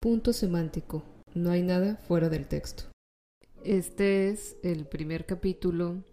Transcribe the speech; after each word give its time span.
Punto 0.00 0.32
semántico. 0.32 1.02
No 1.34 1.50
hay 1.50 1.62
nada 1.62 1.96
fuera 1.96 2.28
del 2.28 2.46
texto. 2.46 2.84
Este 3.64 4.28
es 4.28 4.56
el 4.62 4.86
primer 4.86 5.26
capítulo 5.26 6.04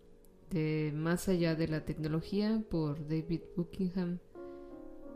de 0.50 0.92
Más 0.96 1.30
allá 1.30 1.54
de 1.54 1.68
la 1.68 1.86
tecnología 1.86 2.64
por 2.72 3.08
David 3.08 3.42
Buckingham. 3.56 4.18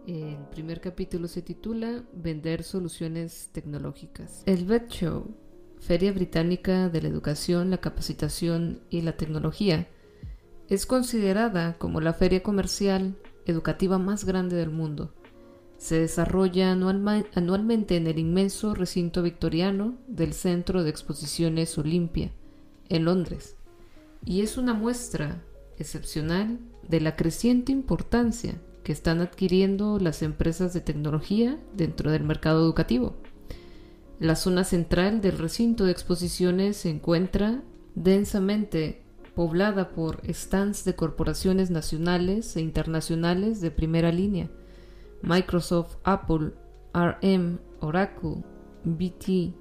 El 0.06 0.38
primer 0.52 0.82
capítulo 0.82 1.28
se 1.28 1.42
titula 1.42 2.04
Vender 2.14 2.62
soluciones 2.62 3.50
tecnológicas. 3.54 4.44
El 4.46 4.66
VET 4.66 4.88
Show, 4.88 5.36
Feria 5.80 6.14
Británica 6.14 6.90
de 6.90 7.02
la 7.02 7.08
Educación, 7.08 7.72
la 7.72 7.80
Capacitación 7.80 8.82
y 8.92 9.02
la 9.02 9.18
Tecnología, 9.18 9.88
es 10.68 10.86
considerada 10.86 11.76
como 11.80 12.02
la 12.02 12.14
feria 12.14 12.44
comercial 12.44 13.16
educativa 13.48 13.98
más 13.98 14.26
grande 14.26 14.58
del 14.58 14.70
mundo 14.70 15.12
se 15.80 15.98
desarrolla 15.98 16.72
anualmente 16.72 17.96
en 17.96 18.06
el 18.06 18.20
inmenso 18.20 18.76
recinto 18.76 19.24
victoriano 19.24 19.96
del 20.08 20.34
Centro 20.34 20.84
de 20.84 20.90
Exposiciones 20.90 21.78
Olimpia, 21.78 22.32
en 22.90 23.06
Londres, 23.06 23.56
y 24.26 24.42
es 24.42 24.58
una 24.58 24.74
muestra 24.74 25.42
excepcional 25.78 26.60
de 26.88 27.00
la 27.00 27.16
creciente 27.16 27.72
importancia 27.72 28.60
que 28.84 28.92
están 28.92 29.22
adquiriendo 29.22 30.00
las 30.00 30.22
empresas 30.22 30.74
de 30.74 30.82
tecnología 30.82 31.58
dentro 31.74 32.12
del 32.12 32.26
mercado 32.26 32.62
educativo. 32.62 33.16
La 34.20 34.36
zona 34.36 34.66
central 34.66 35.22
del 35.22 35.38
recinto 35.38 35.86
de 35.86 35.94
exposiciones 35.94 36.76
se 36.76 36.90
encuentra 36.90 37.64
densamente 37.96 39.02
poblada 39.34 39.92
por 39.92 40.22
stands 40.30 40.84
de 40.84 40.96
corporaciones 40.96 41.72
nacionales 41.72 42.58
e 42.58 42.62
internacionales 42.62 43.62
de 43.62 43.72
primera 43.72 44.12
línea, 44.12 44.50
Microsoft, 45.22 45.98
Apple, 46.04 46.52
RM, 46.94 47.60
Oracle, 47.82 48.44
BT, 48.84 49.54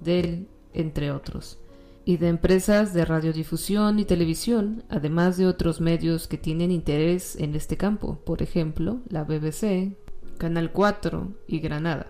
Dell, 0.00 0.48
entre 0.72 1.10
otros, 1.10 1.58
y 2.04 2.18
de 2.18 2.28
empresas 2.28 2.92
de 2.92 3.04
radiodifusión 3.04 3.98
y 3.98 4.04
televisión, 4.04 4.84
además 4.88 5.36
de 5.36 5.46
otros 5.46 5.80
medios 5.80 6.28
que 6.28 6.36
tienen 6.36 6.70
interés 6.70 7.36
en 7.36 7.54
este 7.54 7.76
campo, 7.76 8.18
por 8.24 8.42
ejemplo, 8.42 9.00
la 9.08 9.24
BBC, 9.24 9.96
Canal 10.38 10.72
4 10.72 11.32
y 11.46 11.60
Granada. 11.60 12.08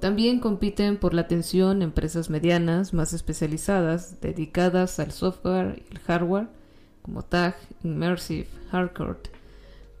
También 0.00 0.38
compiten 0.38 0.98
por 0.98 1.14
la 1.14 1.22
atención 1.22 1.80
empresas 1.80 2.28
medianas 2.28 2.92
más 2.92 3.14
especializadas 3.14 4.20
dedicadas 4.20 5.00
al 5.00 5.12
software 5.12 5.82
y 5.82 5.92
el 5.92 5.98
hardware, 6.00 6.48
como 7.00 7.22
TAG, 7.22 7.56
Immersive, 7.82 8.46
Hardcore, 8.70 9.16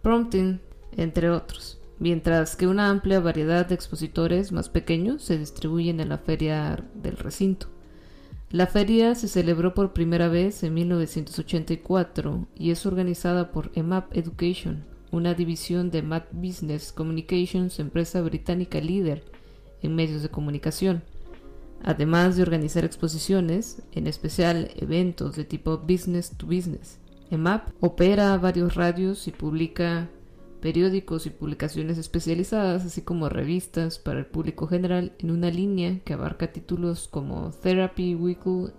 Prompting, 0.02 0.60
entre 0.96 1.30
otros, 1.30 1.78
mientras 1.98 2.56
que 2.56 2.66
una 2.66 2.90
amplia 2.90 3.20
variedad 3.20 3.66
de 3.66 3.74
expositores 3.74 4.52
más 4.52 4.68
pequeños 4.68 5.22
se 5.22 5.38
distribuyen 5.38 6.00
en 6.00 6.08
la 6.08 6.18
feria 6.18 6.84
del 6.94 7.16
recinto. 7.16 7.68
La 8.50 8.66
feria 8.66 9.14
se 9.14 9.26
celebró 9.26 9.74
por 9.74 9.92
primera 9.92 10.28
vez 10.28 10.62
en 10.62 10.74
1984 10.74 12.46
y 12.54 12.70
es 12.70 12.86
organizada 12.86 13.50
por 13.50 13.72
EMAP 13.74 14.16
Education, 14.16 14.84
una 15.10 15.34
división 15.34 15.90
de 15.90 15.98
EMAP 15.98 16.32
Business 16.32 16.92
Communications, 16.92 17.80
empresa 17.80 18.20
británica 18.22 18.80
líder 18.80 19.24
en 19.82 19.94
medios 19.94 20.22
de 20.22 20.28
comunicación. 20.28 21.02
Además 21.82 22.36
de 22.36 22.42
organizar 22.42 22.84
exposiciones, 22.84 23.82
en 23.92 24.06
especial 24.06 24.70
eventos 24.76 25.36
de 25.36 25.44
tipo 25.44 25.78
business 25.78 26.30
to 26.36 26.46
business. 26.46 26.98
EMAP 27.30 27.70
opera 27.80 28.38
varios 28.38 28.74
radios 28.74 29.26
y 29.26 29.32
publica 29.32 30.08
periódicos 30.64 31.26
y 31.26 31.30
publicaciones 31.30 31.98
especializadas, 31.98 32.86
así 32.86 33.02
como 33.02 33.28
revistas 33.28 33.98
para 33.98 34.20
el 34.20 34.24
público 34.24 34.66
general 34.66 35.12
en 35.18 35.30
una 35.30 35.50
línea 35.50 36.00
que 36.06 36.14
abarca 36.14 36.52
títulos 36.52 37.06
como 37.06 37.50
Therapy 37.50 38.14
Weekly 38.14 38.72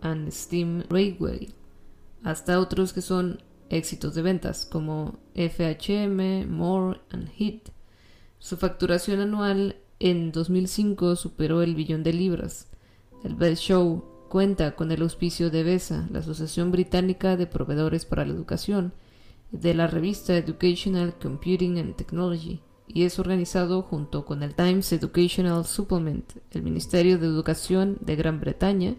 and 0.00 0.30
Steam 0.30 0.84
Railway, 0.88 1.52
hasta 2.22 2.60
otros 2.60 2.92
que 2.92 3.00
son 3.00 3.42
éxitos 3.68 4.14
de 4.14 4.22
ventas 4.22 4.64
como 4.64 5.18
FHM, 5.34 6.48
More 6.48 7.00
and 7.10 7.28
Hit. 7.30 7.70
Su 8.38 8.56
facturación 8.56 9.18
anual 9.18 9.74
en 9.98 10.30
2005 10.30 11.16
superó 11.16 11.62
el 11.62 11.74
billón 11.74 12.04
de 12.04 12.12
libras. 12.12 12.68
El 13.24 13.34
Bell 13.34 13.56
Show 13.56 14.04
cuenta 14.28 14.76
con 14.76 14.92
el 14.92 15.02
auspicio 15.02 15.50
de 15.50 15.64
BESA, 15.64 16.06
la 16.12 16.20
Asociación 16.20 16.70
Británica 16.70 17.36
de 17.36 17.48
Proveedores 17.48 18.04
para 18.04 18.24
la 18.24 18.34
Educación, 18.34 18.92
de 19.50 19.74
la 19.74 19.86
revista 19.86 20.36
Educational 20.36 21.14
Computing 21.20 21.78
and 21.78 21.96
Technology 21.96 22.60
y 22.86 23.04
es 23.04 23.18
organizado 23.18 23.82
junto 23.82 24.24
con 24.24 24.42
el 24.42 24.54
Times 24.54 24.92
Educational 24.92 25.64
Supplement, 25.64 26.32
el 26.50 26.62
Ministerio 26.62 27.18
de 27.18 27.26
Educación 27.26 27.98
de 28.00 28.16
Gran 28.16 28.40
Bretaña 28.40 28.94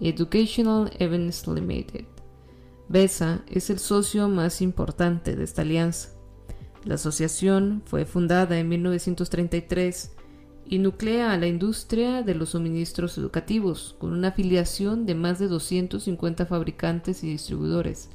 y 0.00 0.08
Educational 0.08 0.90
Events 0.98 1.46
Limited. 1.46 2.04
BESA 2.88 3.42
es 3.48 3.70
el 3.70 3.78
socio 3.78 4.28
más 4.28 4.62
importante 4.62 5.36
de 5.36 5.44
esta 5.44 5.62
alianza. 5.62 6.10
La 6.84 6.94
asociación 6.94 7.82
fue 7.84 8.06
fundada 8.06 8.58
en 8.58 8.68
1933 8.68 10.12
y 10.66 10.78
nuclea 10.78 11.32
a 11.32 11.38
la 11.38 11.46
industria 11.46 12.22
de 12.22 12.34
los 12.34 12.50
suministros 12.50 13.18
educativos, 13.18 13.96
con 13.98 14.12
una 14.12 14.28
afiliación 14.28 15.06
de 15.06 15.14
más 15.14 15.38
de 15.38 15.48
250 15.48 16.46
fabricantes 16.46 17.24
y 17.24 17.28
distribuidores 17.28 18.10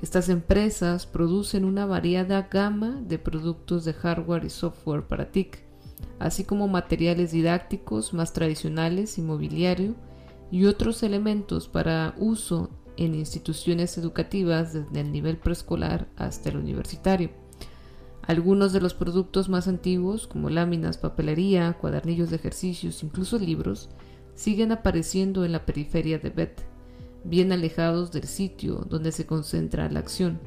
estas 0.00 0.28
empresas 0.28 1.06
producen 1.06 1.64
una 1.64 1.84
variada 1.84 2.48
gama 2.50 3.00
de 3.02 3.18
productos 3.18 3.84
de 3.84 3.94
hardware 3.94 4.44
y 4.44 4.50
software 4.50 5.08
para 5.08 5.32
TIC, 5.32 5.58
así 6.20 6.44
como 6.44 6.68
materiales 6.68 7.32
didácticos 7.32 8.14
más 8.14 8.32
tradicionales 8.32 9.18
y 9.18 9.22
mobiliario 9.22 9.96
y 10.52 10.66
otros 10.66 11.02
elementos 11.02 11.68
para 11.68 12.14
uso 12.16 12.70
en 12.96 13.14
instituciones 13.14 13.98
educativas 13.98 14.72
desde 14.72 15.00
el 15.00 15.12
nivel 15.12 15.36
preescolar 15.36 16.08
hasta 16.16 16.48
el 16.50 16.58
universitario. 16.58 17.30
Algunos 18.22 18.72
de 18.72 18.80
los 18.80 18.94
productos 18.94 19.48
más 19.48 19.68
antiguos, 19.68 20.26
como 20.26 20.50
láminas, 20.50 20.98
papelería, 20.98 21.72
cuadernillos 21.80 22.30
de 22.30 22.36
ejercicios, 22.36 23.02
incluso 23.02 23.38
libros, 23.38 23.88
siguen 24.34 24.70
apareciendo 24.70 25.44
en 25.44 25.52
la 25.52 25.64
periferia 25.64 26.18
de 26.18 26.30
BET 26.30 26.67
bien 27.28 27.52
alejados 27.52 28.10
del 28.10 28.24
sitio 28.24 28.86
donde 28.88 29.12
se 29.12 29.26
concentra 29.26 29.90
la 29.90 30.00
acción. 30.00 30.40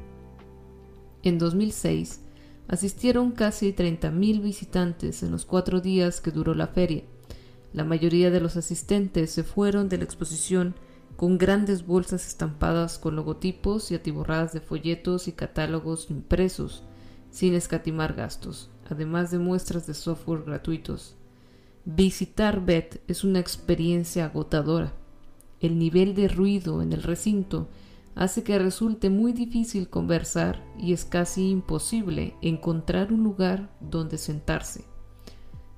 En 1.22 1.38
2006 1.38 2.20
asistieron 2.68 3.32
casi 3.32 3.72
30.000 3.72 4.42
visitantes 4.42 5.22
en 5.22 5.30
los 5.30 5.44
cuatro 5.44 5.80
días 5.80 6.20
que 6.20 6.30
duró 6.30 6.54
la 6.54 6.66
feria. 6.66 7.04
La 7.72 7.84
mayoría 7.84 8.30
de 8.30 8.40
los 8.40 8.56
asistentes 8.56 9.30
se 9.30 9.44
fueron 9.44 9.88
de 9.88 9.98
la 9.98 10.04
exposición 10.04 10.74
con 11.16 11.38
grandes 11.38 11.86
bolsas 11.86 12.26
estampadas 12.26 12.98
con 12.98 13.14
logotipos 13.14 13.90
y 13.90 13.94
atiborradas 13.94 14.52
de 14.52 14.60
folletos 14.60 15.28
y 15.28 15.32
catálogos 15.32 16.10
impresos, 16.10 16.82
sin 17.30 17.54
escatimar 17.54 18.14
gastos, 18.14 18.70
además 18.90 19.30
de 19.30 19.38
muestras 19.38 19.86
de 19.86 19.94
software 19.94 20.42
gratuitos. 20.44 21.14
Visitar 21.84 22.64
BET 22.64 23.02
es 23.08 23.24
una 23.24 23.38
experiencia 23.38 24.26
agotadora 24.26 24.92
el 25.62 25.78
nivel 25.78 26.14
de 26.14 26.28
ruido 26.28 26.82
en 26.82 26.92
el 26.92 27.02
recinto 27.02 27.68
hace 28.14 28.42
que 28.42 28.58
resulte 28.58 29.08
muy 29.08 29.32
difícil 29.32 29.88
conversar 29.88 30.62
y 30.78 30.92
es 30.92 31.04
casi 31.04 31.48
imposible 31.48 32.34
encontrar 32.42 33.12
un 33.12 33.22
lugar 33.22 33.74
donde 33.80 34.18
sentarse. 34.18 34.84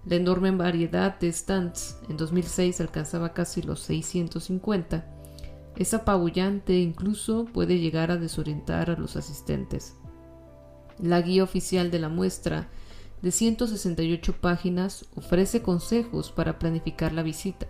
La 0.06 0.16
enorme 0.16 0.50
variedad 0.50 1.18
de 1.18 1.32
stands, 1.32 1.98
en 2.08 2.16
2006 2.16 2.80
alcanzaba 2.80 3.32
casi 3.32 3.62
los 3.62 3.80
650, 3.80 5.06
es 5.76 5.94
apabullante 5.94 6.74
e 6.74 6.80
incluso 6.80 7.44
puede 7.46 7.78
llegar 7.78 8.10
a 8.10 8.16
desorientar 8.16 8.90
a 8.90 8.96
los 8.96 9.16
asistentes. 9.16 9.96
La 10.98 11.20
guía 11.20 11.44
oficial 11.44 11.90
de 11.90 11.98
la 11.98 12.08
muestra, 12.08 12.68
de 13.22 13.30
168 13.30 14.34
páginas, 14.40 15.06
ofrece 15.16 15.62
consejos 15.62 16.30
para 16.30 16.58
planificar 16.58 17.12
la 17.12 17.22
visita. 17.22 17.66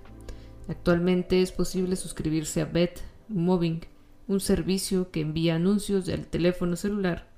Actualmente 0.68 1.42
es 1.42 1.52
posible 1.52 1.96
suscribirse 1.96 2.62
a 2.62 2.64
Bet 2.64 3.00
Moving, 3.28 3.80
un 4.28 4.40
servicio 4.40 5.10
que 5.10 5.20
envía 5.20 5.56
anuncios 5.56 6.06
del 6.06 6.26
teléfono 6.26 6.76
celular 6.76 7.28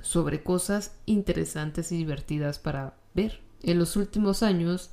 sobre 0.00 0.42
cosas 0.42 0.96
interesantes 1.06 1.92
y 1.92 1.96
divertidas 1.96 2.58
para 2.58 2.96
ver. 3.14 3.40
En 3.62 3.78
los 3.78 3.96
últimos 3.96 4.42
años, 4.42 4.90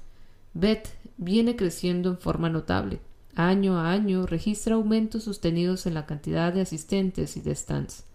Bet 0.54 0.88
viene 1.18 1.56
creciendo 1.56 2.10
en 2.10 2.18
forma 2.18 2.50
notable. 2.50 3.02
Año 3.36 3.78
a 3.78 3.92
año 3.92 4.26
registra 4.26 4.76
aumentos 4.76 5.24
sostenidos 5.24 5.86
en 5.86 5.94
la 5.94 6.06
cantidad 6.06 6.54
de 6.54 6.62
asistentes 6.62 7.38
y 7.38 7.42
de 7.42 7.56
stands. 7.56 8.06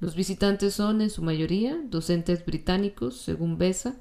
Los 0.00 0.14
visitantes 0.14 0.74
son, 0.74 1.02
en 1.02 1.10
su 1.10 1.22
mayoría, 1.22 1.78
docentes 1.84 2.44
británicos, 2.44 3.16
según 3.16 3.58
BESA, 3.58 3.96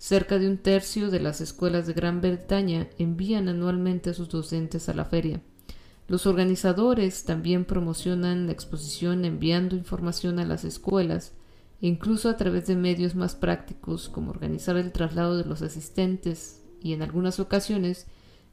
Cerca 0.00 0.38
de 0.38 0.48
un 0.48 0.56
tercio 0.56 1.10
de 1.10 1.20
las 1.20 1.42
escuelas 1.42 1.86
de 1.86 1.92
Gran 1.92 2.22
Bretaña 2.22 2.88
envían 2.96 3.50
anualmente 3.50 4.08
a 4.08 4.14
sus 4.14 4.30
docentes 4.30 4.88
a 4.88 4.94
la 4.94 5.04
feria. 5.04 5.42
Los 6.08 6.24
organizadores 6.24 7.24
también 7.24 7.66
promocionan 7.66 8.46
la 8.46 8.52
exposición 8.52 9.26
enviando 9.26 9.76
información 9.76 10.38
a 10.38 10.46
las 10.46 10.64
escuelas, 10.64 11.34
incluso 11.82 12.30
a 12.30 12.38
través 12.38 12.66
de 12.66 12.76
medios 12.76 13.14
más 13.14 13.34
prácticos 13.34 14.08
como 14.08 14.30
organizar 14.30 14.78
el 14.78 14.90
traslado 14.90 15.36
de 15.36 15.44
los 15.44 15.60
asistentes 15.60 16.62
y 16.80 16.94
en 16.94 17.02
algunas 17.02 17.38
ocasiones 17.38 18.06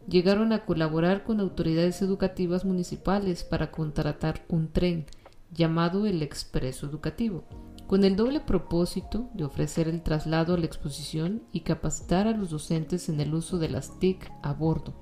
llegaron 0.06 0.52
a 0.52 0.66
colaborar 0.66 1.24
con 1.24 1.40
autoridades 1.40 2.02
educativas 2.02 2.66
municipales 2.66 3.46
para 3.46 3.72
contratar 3.72 4.44
un 4.50 4.68
tren 4.68 5.06
llamado 5.54 6.08
el 6.08 6.22
Expreso 6.24 6.88
Educativo, 6.88 7.46
con 7.88 8.04
el 8.04 8.18
doble 8.18 8.42
propósito 8.42 9.30
de 9.34 9.46
ofrecer 9.46 9.88
el 9.88 10.02
traslado 10.02 10.54
a 10.54 10.58
la 10.58 10.66
exposición 10.66 11.44
y 11.54 11.62
capacitar 11.62 12.28
a 12.28 12.32
los 12.32 12.50
docentes 12.50 13.08
en 13.08 13.22
el 13.22 13.34
uso 13.34 13.58
de 13.58 13.70
las 13.70 13.98
TIC 14.00 14.30
a 14.44 14.54
bordo. 14.54 14.94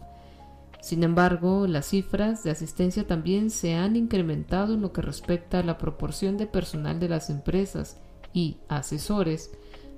Sin 0.81 1.03
embargo, 1.03 1.65
las 1.65 1.87
cifras 1.87 2.43
de 2.43 2.51
asistencia 2.51 3.07
también 3.07 3.49
se 3.49 3.73
han 3.73 3.95
incrementado 3.95 4.75
en 4.75 4.81
lo 4.81 4.93
que 4.93 5.01
respecta 5.01 5.59
a 5.59 5.63
la 5.63 5.79
proporción 5.79 6.37
de 6.37 6.45
personal 6.45 6.99
de 6.99 7.09
las 7.09 7.31
empresas 7.31 7.97
y 8.33 8.57
asesores, 8.69 9.49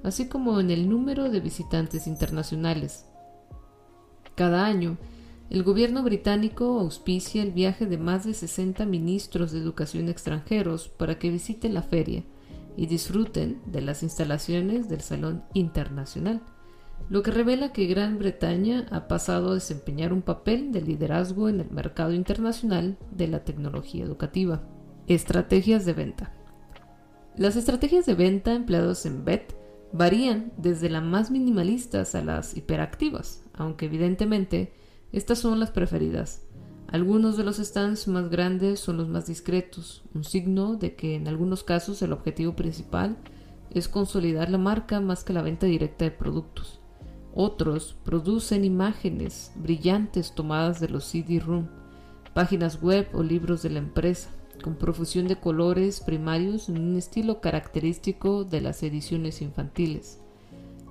así 0.04 0.30
como 0.30 0.62
en 0.62 0.72
el 0.72 0.88
número 0.88 1.30
de 1.30 1.42
visitantes 1.42 2.08
internacionales. 2.08 3.06
Cada 4.36 4.66
año, 4.66 4.98
el 5.50 5.64
gobierno 5.64 6.04
británico 6.04 6.80
auspicia 6.80 7.44
el 7.44 7.52
viaje 7.52 7.86
de 7.86 7.98
más 7.98 8.24
de 8.24 8.34
60 8.34 8.86
ministros 8.86 9.52
de 9.52 9.60
educación 9.60 10.08
extranjeros 10.08 10.88
para 10.88 11.20
que 11.20 11.32
visiten 11.32 11.74
la 11.74 11.82
feria 11.82 12.24
y 12.78 12.86
disfruten 12.86 13.60
de 13.66 13.82
las 13.82 14.04
instalaciones 14.04 14.88
del 14.88 15.02
Salón 15.02 15.44
Internacional, 15.54 16.42
lo 17.10 17.24
que 17.24 17.32
revela 17.32 17.74
que 17.74 17.88
Gran 17.88 18.20
Bretaña 18.20 18.86
ha 18.92 19.08
pasado 19.08 19.52
a 19.52 19.56
desempeñar 19.56 20.14
un 20.14 20.22
papel 20.22 20.72
de 20.72 20.82
liderazgo 20.82 21.50
en 21.50 21.60
el 21.60 21.72
mercado 21.72 22.14
internacional 22.14 22.98
de 23.12 23.28
la 23.28 23.44
tecnología 23.44 24.06
educativa. 24.06 24.62
Estrategias 25.08 25.86
de 25.86 25.94
venta. 25.94 26.34
Las 27.36 27.56
estrategias 27.56 28.06
de 28.06 28.16
venta 28.16 28.54
empleadas 28.54 29.06
en 29.06 29.26
BET 29.26 29.54
varían 29.92 30.52
desde 30.58 30.90
las 30.90 31.04
más 31.04 31.32
minimalistas 31.32 32.14
a 32.14 32.24
las 32.24 32.56
hiperactivas, 32.58 33.44
aunque 33.54 33.86
evidentemente 33.86 34.74
estas 35.12 35.40
son 35.40 35.60
las 35.60 35.72
preferidas. 35.72 36.47
Algunos 36.90 37.36
de 37.36 37.44
los 37.44 37.58
stands 37.58 38.08
más 38.08 38.30
grandes 38.30 38.80
son 38.80 38.96
los 38.96 39.10
más 39.10 39.28
discretos, 39.28 40.04
un 40.14 40.24
signo 40.24 40.76
de 40.76 40.96
que 40.96 41.16
en 41.16 41.28
algunos 41.28 41.66
casos 41.66 42.02
el 42.02 42.14
objetivo 42.14 42.56
principal 42.56 43.18
es 43.72 43.90
consolidar 43.90 44.50
la 44.50 44.58
marca 44.58 45.02
más 45.02 45.26
que 45.26 45.34
la 45.34 45.42
venta 45.42 45.66
directa 45.66 46.06
de 46.06 46.12
productos. 46.12 46.80
Otros 47.36 47.98
producen 48.06 48.64
imágenes 48.64 49.52
brillantes 49.56 50.34
tomadas 50.34 50.80
de 50.80 50.88
los 50.88 51.04
CD-ROOM, 51.04 51.68
páginas 52.34 52.82
web 52.82 53.10
o 53.14 53.22
libros 53.22 53.62
de 53.64 53.70
la 53.72 53.80
empresa, 53.80 54.30
con 54.64 54.76
profusión 54.76 55.28
de 55.28 55.40
colores 55.40 56.00
primarios 56.00 56.70
en 56.70 56.80
un 56.80 56.96
estilo 56.96 57.42
característico 57.42 58.46
de 58.46 58.62
las 58.62 58.82
ediciones 58.82 59.42
infantiles. 59.42 60.20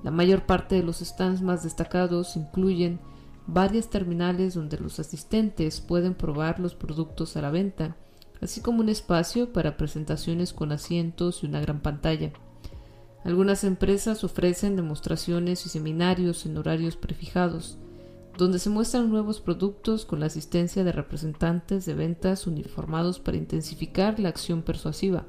La 0.05 0.11
mayor 0.11 0.45
parte 0.45 0.75
de 0.75 0.83
los 0.83 0.99
stands 0.99 1.41
más 1.41 1.65
destacados 1.65 2.37
incluyen 2.37 3.01
varias 3.47 3.91
terminales 3.91 4.55
donde 4.55 4.79
los 4.79 4.99
asistentes 4.99 5.81
pueden 5.81 6.15
probar 6.15 6.59
los 6.61 6.75
productos 6.75 7.37
a 7.37 7.43
la 7.43 7.51
venta, 7.51 7.97
así 8.41 8.61
como 8.61 8.81
un 8.81 8.89
espacio 8.89 9.53
para 9.53 9.77
presentaciones 9.77 10.53
con 10.53 10.73
asientos 10.73 11.43
y 11.43 11.47
una 11.47 11.61
gran 11.61 11.81
pantalla. 11.81 12.33
Algunas 13.25 13.65
empresas 13.65 14.23
ofrecen 14.25 14.77
demostraciones 14.77 15.67
y 15.67 15.69
seminarios 15.69 16.47
en 16.47 16.57
horarios 16.57 16.97
prefijados, 16.97 17.79
donde 18.37 18.59
se 18.59 18.71
muestran 18.71 19.11
nuevos 19.11 19.41
productos 19.41 20.05
con 20.05 20.21
la 20.21 20.27
asistencia 20.27 20.85
de 20.85 20.93
representantes 20.93 21.87
de 21.87 21.95
ventas 21.95 22.47
uniformados 22.47 23.19
para 23.19 23.37
intensificar 23.37 24.21
la 24.21 24.29
acción 24.29 24.63
persuasiva. 24.63 25.25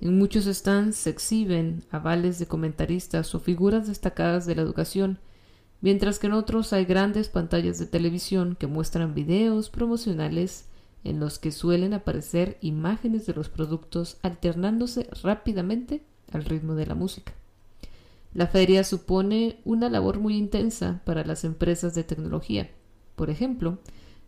En 0.00 0.18
muchos 0.18 0.44
stands 0.44 0.96
se 0.96 1.10
exhiben 1.10 1.84
avales 1.90 2.38
de 2.38 2.46
comentaristas 2.46 3.34
o 3.34 3.40
figuras 3.40 3.86
destacadas 3.86 4.46
de 4.46 4.54
la 4.54 4.62
educación, 4.62 5.18
mientras 5.84 6.18
que 6.18 6.28
en 6.28 6.32
otros 6.32 6.72
hay 6.72 6.86
grandes 6.86 7.28
pantallas 7.28 7.78
de 7.78 7.84
televisión 7.84 8.56
que 8.58 8.66
muestran 8.66 9.14
videos 9.14 9.68
promocionales 9.68 10.64
en 11.04 11.20
los 11.20 11.38
que 11.38 11.52
suelen 11.52 11.92
aparecer 11.92 12.56
imágenes 12.62 13.26
de 13.26 13.34
los 13.34 13.50
productos 13.50 14.16
alternándose 14.22 15.10
rápidamente 15.22 16.02
al 16.32 16.46
ritmo 16.46 16.74
de 16.74 16.86
la 16.86 16.94
música. 16.94 17.34
La 18.32 18.46
feria 18.46 18.82
supone 18.82 19.58
una 19.66 19.90
labor 19.90 20.20
muy 20.20 20.38
intensa 20.38 21.02
para 21.04 21.22
las 21.22 21.44
empresas 21.44 21.94
de 21.94 22.02
tecnología. 22.02 22.70
Por 23.14 23.28
ejemplo, 23.28 23.76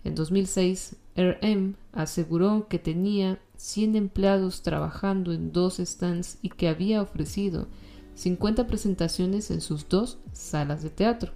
en 0.04 0.14
2006, 0.14 0.96
RM 1.16 1.76
aseguró 1.92 2.68
que 2.68 2.78
tenía 2.78 3.38
100 3.56 3.96
empleados 3.96 4.60
trabajando 4.60 5.32
en 5.32 5.52
dos 5.52 5.78
stands 5.78 6.36
y 6.42 6.50
que 6.50 6.68
había 6.68 7.00
ofrecido 7.00 7.66
50 8.14 8.66
presentaciones 8.66 9.50
en 9.50 9.62
sus 9.62 9.88
dos 9.88 10.18
salas 10.32 10.82
de 10.82 10.90
teatro. 10.90 11.32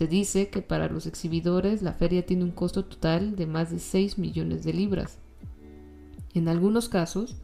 Se 0.00 0.06
dice 0.06 0.48
que 0.48 0.62
para 0.62 0.88
los 0.88 1.04
exhibidores 1.04 1.82
la 1.82 1.92
feria 1.92 2.24
tiene 2.24 2.44
un 2.44 2.52
costo 2.52 2.86
total 2.86 3.36
de 3.36 3.44
más 3.44 3.70
de 3.70 3.78
6 3.78 4.16
millones 4.16 4.64
de 4.64 4.72
libras. 4.72 5.18
En 6.32 6.48
algunos 6.48 6.88
casos, 6.88 7.36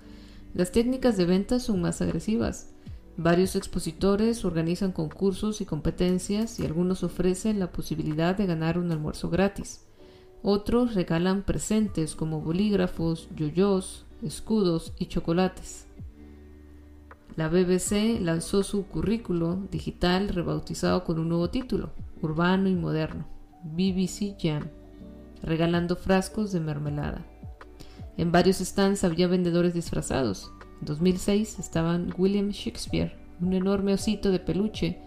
las 0.54 0.72
técnicas 0.72 1.18
de 1.18 1.26
venta 1.26 1.60
son 1.60 1.82
más 1.82 2.00
agresivas. 2.00 2.70
Varios 3.18 3.56
expositores 3.56 4.42
organizan 4.46 4.92
concursos 4.92 5.60
y 5.60 5.66
competencias 5.66 6.58
y 6.58 6.64
algunos 6.64 7.02
ofrecen 7.02 7.58
la 7.58 7.72
posibilidad 7.72 8.34
de 8.34 8.46
ganar 8.46 8.78
un 8.78 8.90
almuerzo 8.90 9.28
gratis. 9.28 9.82
Otros 10.42 10.94
regalan 10.94 11.42
presentes 11.42 12.16
como 12.16 12.40
bolígrafos, 12.40 13.28
yoyos, 13.36 14.06
escudos 14.22 14.94
y 14.98 15.08
chocolates. 15.08 15.84
La 17.36 17.50
BBC 17.50 18.18
lanzó 18.22 18.62
su 18.62 18.86
currículo 18.86 19.58
digital 19.70 20.30
rebautizado 20.30 21.04
con 21.04 21.18
un 21.18 21.28
nuevo 21.28 21.50
título, 21.50 21.90
urbano 22.22 22.68
y 22.68 22.74
moderno, 22.74 23.26
BBC 23.62 24.36
Jam, 24.40 24.68
regalando 25.42 25.96
frascos 25.96 26.52
de 26.52 26.60
mermelada. 26.60 27.24
En 28.16 28.32
varios 28.32 28.58
stands 28.58 29.04
había 29.04 29.28
vendedores 29.28 29.74
disfrazados. 29.74 30.52
En 30.80 30.86
2006 30.86 31.58
estaban 31.58 32.14
William 32.16 32.50
Shakespeare, 32.50 33.16
un 33.40 33.52
enorme 33.52 33.94
osito 33.94 34.30
de 34.30 34.38
peluche, 34.38 34.98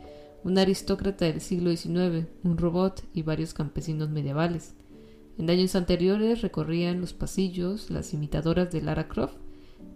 un 0.44 0.58
aristócrata 0.58 1.26
del 1.26 1.42
siglo 1.42 1.76
XIX, 1.76 2.28
un 2.44 2.58
robot 2.58 3.04
y 3.14 3.24
varios 3.24 3.54
campesinos 3.54 4.10
medievales. 4.10 4.76
En 5.38 5.50
años 5.50 5.76
anteriores 5.76 6.42
recorrían 6.42 7.02
los 7.02 7.14
pasillos 7.14 7.90
las 7.90 8.14
imitadoras 8.14 8.72
de 8.72 8.82
Lara 8.82 9.08
Croft 9.08 9.38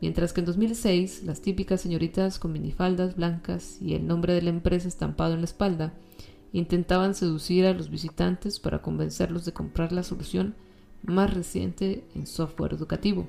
mientras 0.03 0.33
que 0.33 0.41
en 0.41 0.45
2006 0.47 1.23
las 1.23 1.41
típicas 1.41 1.79
señoritas 1.79 2.37
con 2.37 2.51
minifaldas 2.51 3.15
blancas 3.15 3.81
y 3.81 3.93
el 3.95 4.05
nombre 4.05 4.33
de 4.33 4.41
la 4.41 4.49
empresa 4.49 4.89
estampado 4.89 5.33
en 5.33 5.39
la 5.39 5.45
espalda 5.45 5.93
intentaban 6.53 7.15
seducir 7.15 7.65
a 7.65 7.73
los 7.73 7.89
visitantes 7.89 8.59
para 8.59 8.81
convencerlos 8.81 9.43
de 9.43 9.53
comprar 9.53 9.91
la 9.91 10.03
solución 10.03 10.55
más 11.03 11.33
reciente 11.33 12.05
en 12.15 12.27
software 12.27 12.73
educativo. 12.73 13.27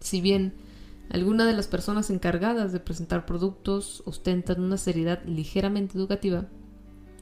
Si 0.00 0.20
bien 0.20 0.52
algunas 1.08 1.46
de 1.46 1.54
las 1.54 1.68
personas 1.68 2.10
encargadas 2.10 2.72
de 2.72 2.80
presentar 2.80 3.24
productos 3.24 4.02
ostentan 4.04 4.60
una 4.60 4.76
seriedad 4.76 5.22
ligeramente 5.24 5.96
educativa, 5.96 6.46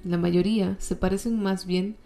la 0.04 0.16
mayoría 0.16 0.76
se 0.78 0.96
parecen 0.96 1.42
más 1.42 1.66
bien 1.66 1.96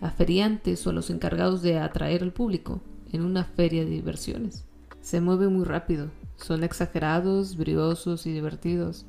a 0.00 0.10
feriantes 0.10 0.86
o 0.86 0.90
a 0.90 0.92
los 0.92 1.10
encargados 1.10 1.62
de 1.62 1.78
atraer 1.78 2.22
al 2.22 2.32
público 2.32 2.80
en 3.12 3.22
una 3.22 3.44
feria 3.44 3.84
de 3.84 3.90
diversiones. 3.90 4.64
Se 5.00 5.20
mueven 5.20 5.52
muy 5.52 5.64
rápido, 5.64 6.10
son 6.36 6.64
exagerados, 6.64 7.56
briosos 7.56 8.26
y 8.26 8.32
divertidos. 8.32 9.04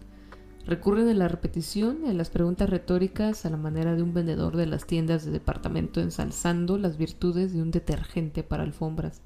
Recurren 0.66 1.10
a 1.10 1.14
la 1.14 1.28
repetición 1.28 2.06
y 2.08 2.14
las 2.14 2.30
preguntas 2.30 2.70
retóricas 2.70 3.46
a 3.46 3.50
la 3.50 3.58
manera 3.58 3.96
de 3.96 4.02
un 4.02 4.14
vendedor 4.14 4.56
de 4.56 4.66
las 4.66 4.86
tiendas 4.86 5.26
de 5.26 5.32
departamento 5.32 6.00
ensalzando 6.00 6.78
las 6.78 6.98
virtudes 6.98 7.54
de 7.54 7.62
un 7.62 7.70
detergente 7.70 8.44
para 8.44 8.64
alfombras. 8.64 9.22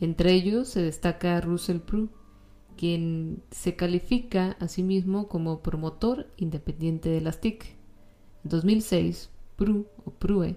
Entre 0.00 0.32
ellos 0.32 0.68
se 0.68 0.80
destaca 0.82 1.40
Russell 1.40 1.78
Prue, 1.78 2.08
quien 2.76 3.42
se 3.50 3.74
califica 3.74 4.56
a 4.60 4.68
sí 4.68 4.84
mismo 4.84 5.28
como 5.28 5.62
promotor 5.62 6.28
independiente 6.36 7.08
de 7.08 7.20
las 7.20 7.40
TIC. 7.40 7.64
En 8.44 8.50
2006, 8.50 9.30
Prue 9.56 9.86
o 10.04 10.10
Prue 10.10 10.56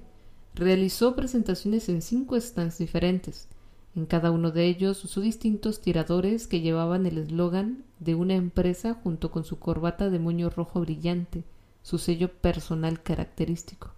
realizó 0.53 1.15
presentaciones 1.15 1.89
en 1.89 2.01
cinco 2.03 2.39
stands 2.39 2.77
diferentes, 2.77 3.49
en 3.95 4.05
cada 4.05 4.31
uno 4.31 4.51
de 4.51 4.65
ellos 4.65 5.03
usó 5.05 5.21
distintos 5.21 5.79
tiradores 5.79 6.47
que 6.47 6.59
llevaban 6.59 7.05
el 7.05 7.17
eslogan 7.17 7.83
de 7.99 8.15
una 8.15 8.35
empresa 8.35 8.93
junto 8.93 9.31
con 9.31 9.45
su 9.45 9.57
corbata 9.57 10.09
de 10.09 10.19
moño 10.19 10.49
rojo 10.49 10.81
brillante, 10.81 11.43
su 11.81 11.97
sello 11.97 12.29
personal 12.29 13.01
característico. 13.01 13.91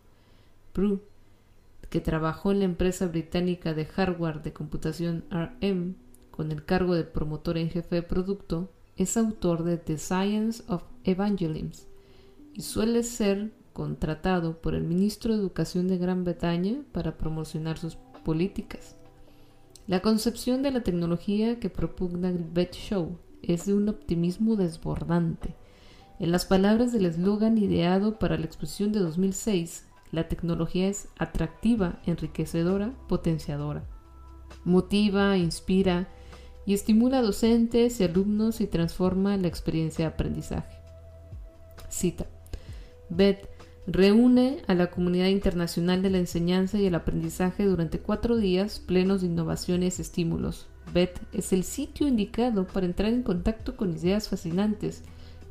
Prue, 0.74 1.00
que 1.90 2.00
trabajó 2.00 2.52
en 2.52 2.60
la 2.60 2.66
empresa 2.66 3.08
británica 3.08 3.74
de 3.74 3.86
hardware 3.86 4.44
de 4.44 4.54
computación 4.54 5.24
RM 5.32 5.96
con 6.30 6.52
el 6.52 6.64
cargo 6.64 6.94
de 6.94 7.04
promotor 7.04 7.58
en 7.58 7.70
jefe 7.70 7.96
de 7.96 8.04
producto, 8.04 8.70
es 8.98 9.18
autor 9.18 9.64
de 9.64 9.78
The 9.78 9.98
Science 9.98 10.64
of 10.68 10.84
Evangelism 11.06 11.88
y 12.54 12.62
suele 12.62 13.04
ser 13.04 13.52
contratado 13.74 14.58
por 14.60 14.76
el 14.76 14.84
ministro 14.84 15.34
de 15.34 15.40
Educación 15.40 15.88
de 15.88 15.98
Gran 15.98 16.24
Bretaña 16.24 16.82
para 16.92 17.18
promocionar 17.18 17.78
sus 17.78 17.96
políticas. 18.26 18.97
La 19.88 20.02
concepción 20.02 20.64
de 20.64 20.72
la 20.72 20.82
tecnología 20.82 21.62
que 21.62 21.70
propugna 21.70 22.34
Bet 22.54 22.74
Show 22.74 23.18
es 23.42 23.66
de 23.66 23.74
un 23.74 23.88
optimismo 23.88 24.58
desbordante. 24.58 25.56
En 26.20 26.34
las 26.34 26.46
palabras 26.46 26.92
del 26.92 27.06
eslogan 27.06 27.58
ideado 27.58 28.20
para 28.20 28.38
la 28.38 28.46
exposición 28.46 28.92
de 28.92 29.00
2006, 29.00 29.86
la 30.12 30.28
tecnología 30.28 30.90
es 30.90 31.08
atractiva, 31.18 32.02
enriquecedora, 32.06 32.92
potenciadora. 33.08 33.86
Motiva, 34.66 35.38
inspira 35.38 36.10
y 36.66 36.74
estimula 36.74 37.20
a 37.20 37.22
docentes 37.22 38.02
y 38.02 38.04
alumnos 38.04 38.60
y 38.60 38.68
transforma 38.68 39.38
la 39.38 39.48
experiencia 39.48 40.04
de 40.04 40.14
aprendizaje. 40.14 40.76
Cita. 41.88 42.26
BED 43.10 43.38
reúne 43.88 44.58
a 44.68 44.76
la 44.76 44.92
comunidad 44.92 45.28
internacional 45.28 46.02
de 46.02 46.10
la 46.10 46.18
enseñanza 46.18 46.78
y 46.78 46.86
el 46.86 46.96
aprendizaje 46.96 47.66
durante 47.66 48.00
cuatro 48.00 48.36
días 48.36 48.80
plenos 48.80 49.22
de 49.22 49.28
innovaciones 49.28 49.98
y 49.98 50.02
estímulos. 50.02 50.68
BED 50.94 51.10
es 51.32 51.54
el 51.54 51.64
sitio 51.64 52.08
indicado 52.08 52.68
para 52.68 52.86
entrar 52.86 53.14
en 53.14 53.24
contacto 53.24 53.78
con 53.78 53.94
ideas 53.94 54.28
fascinantes, 54.28 55.04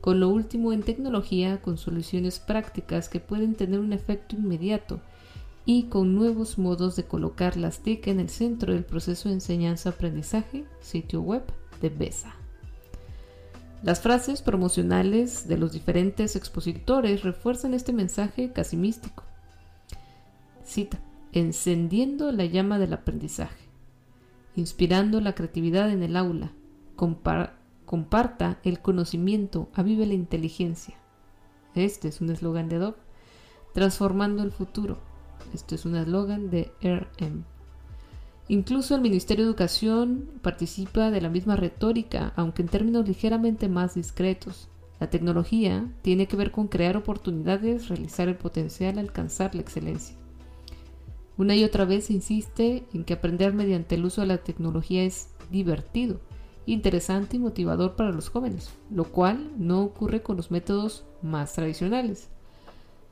con 0.02 0.21
lo 0.21 0.28
último 0.28 0.73
en 0.73 0.83
tecnología, 0.83 1.62
con 1.62 1.78
soluciones 1.78 2.38
prácticas 2.38 3.09
que 3.09 3.21
pueden 3.21 3.55
tener 3.55 3.81
un 3.81 3.95
efecto 3.95 4.37
inmediato 4.37 5.00
y 5.64 5.85
con 5.85 6.14
nuevos 6.14 6.59
modos 6.59 6.95
de 6.95 7.05
colocar 7.05 7.57
las 7.57 7.81
TIC 7.81 8.07
en 8.09 8.21
el 8.21 8.28
centro 8.28 8.73
del 8.73 8.85
proceso 8.85 9.28
de 9.28 9.37
enseñanza-aprendizaje, 9.37 10.64
sitio 10.81 11.23
web 11.23 11.43
de 11.81 11.88
BESA. 11.88 12.36
Las 13.83 14.00
frases 14.00 14.42
promocionales 14.42 15.47
de 15.47 15.59
los 15.59 15.73
diferentes 15.73 16.35
expositores 16.35 17.23
refuerzan 17.23 17.75
este 17.75 17.92
mensaje 17.92 18.52
casi 18.52 18.76
místico. 18.76 19.23
Cita, 20.64 20.99
encendiendo 21.33 22.33
la 22.33 22.47
llama 22.47 22.78
del 22.78 22.95
aprendizaje, 22.95 23.68
inspirando 24.56 25.21
la 25.21 25.35
creatividad 25.35 25.90
en 25.90 26.02
el 26.02 26.16
aula, 26.16 26.52
comparta 26.97 28.59
el 28.64 28.80
conocimiento, 28.80 29.68
avive 29.75 30.06
la 30.06 30.14
inteligencia. 30.14 30.97
Este 31.75 32.09
es 32.09 32.21
un 32.21 32.30
eslogan 32.30 32.68
de 32.68 32.76
Adobe. 32.76 32.99
Transformando 33.75 34.42
el 34.42 34.50
futuro. 34.50 34.99
Este 35.52 35.75
es 35.75 35.85
un 35.85 35.97
eslogan 35.97 36.49
de 36.49 36.73
RM. 36.83 37.45
Incluso 38.48 38.94
el 38.94 39.00
Ministerio 39.00 39.44
de 39.44 39.50
Educación 39.50 40.30
participa 40.40 41.10
de 41.10 41.20
la 41.20 41.28
misma 41.28 41.56
retórica, 41.56 42.32
aunque 42.36 42.62
en 42.62 42.68
términos 42.68 43.08
ligeramente 43.08 43.68
más 43.68 43.94
discretos. 43.94 44.68
La 45.00 45.10
tecnología 45.10 45.92
tiene 46.02 46.26
que 46.26 46.36
ver 46.36 46.52
con 46.52 46.68
crear 46.68 46.96
oportunidades, 46.96 47.88
realizar 47.88 48.28
el 48.28 48.36
potencial, 48.36 48.98
alcanzar 48.98 49.54
la 49.54 49.62
excelencia. 49.62 50.16
Una 51.36 51.54
y 51.56 51.64
otra 51.64 51.84
vez 51.84 52.06
se 52.06 52.14
insiste 52.14 52.84
en 52.94 53.04
que 53.04 53.14
aprender 53.14 53.52
mediante 53.52 53.96
el 53.96 54.04
uso 54.04 54.22
de 54.22 54.28
la 54.28 54.38
tecnología 54.38 55.02
es 55.02 55.30
divertido, 55.50 56.20
interesante 56.64 57.36
y 57.36 57.40
motivador 57.40 57.94
para 57.94 58.12
los 58.12 58.30
jóvenes, 58.30 58.70
lo 58.90 59.04
cual 59.04 59.52
no 59.58 59.82
ocurre 59.82 60.22
con 60.22 60.36
los 60.36 60.50
métodos 60.50 61.04
más 61.20 61.52
tradicionales. 61.52 62.28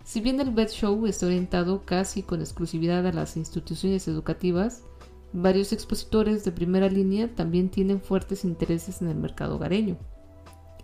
Si 0.04 0.20
bien 0.20 0.40
el 0.40 0.50
BED 0.50 0.68
Show 0.68 1.06
está 1.06 1.26
orientado 1.26 1.82
casi 1.84 2.22
con 2.22 2.40
exclusividad 2.40 3.06
a 3.06 3.12
las 3.12 3.36
instituciones 3.36 4.06
educativas, 4.08 4.84
varios 5.34 5.72
expositores 5.72 6.44
de 6.44 6.52
primera 6.52 6.88
línea 6.88 7.34
también 7.34 7.68
tienen 7.68 8.00
fuertes 8.00 8.44
intereses 8.44 9.02
en 9.02 9.08
el 9.08 9.16
mercado 9.16 9.56
hogareño. 9.56 9.98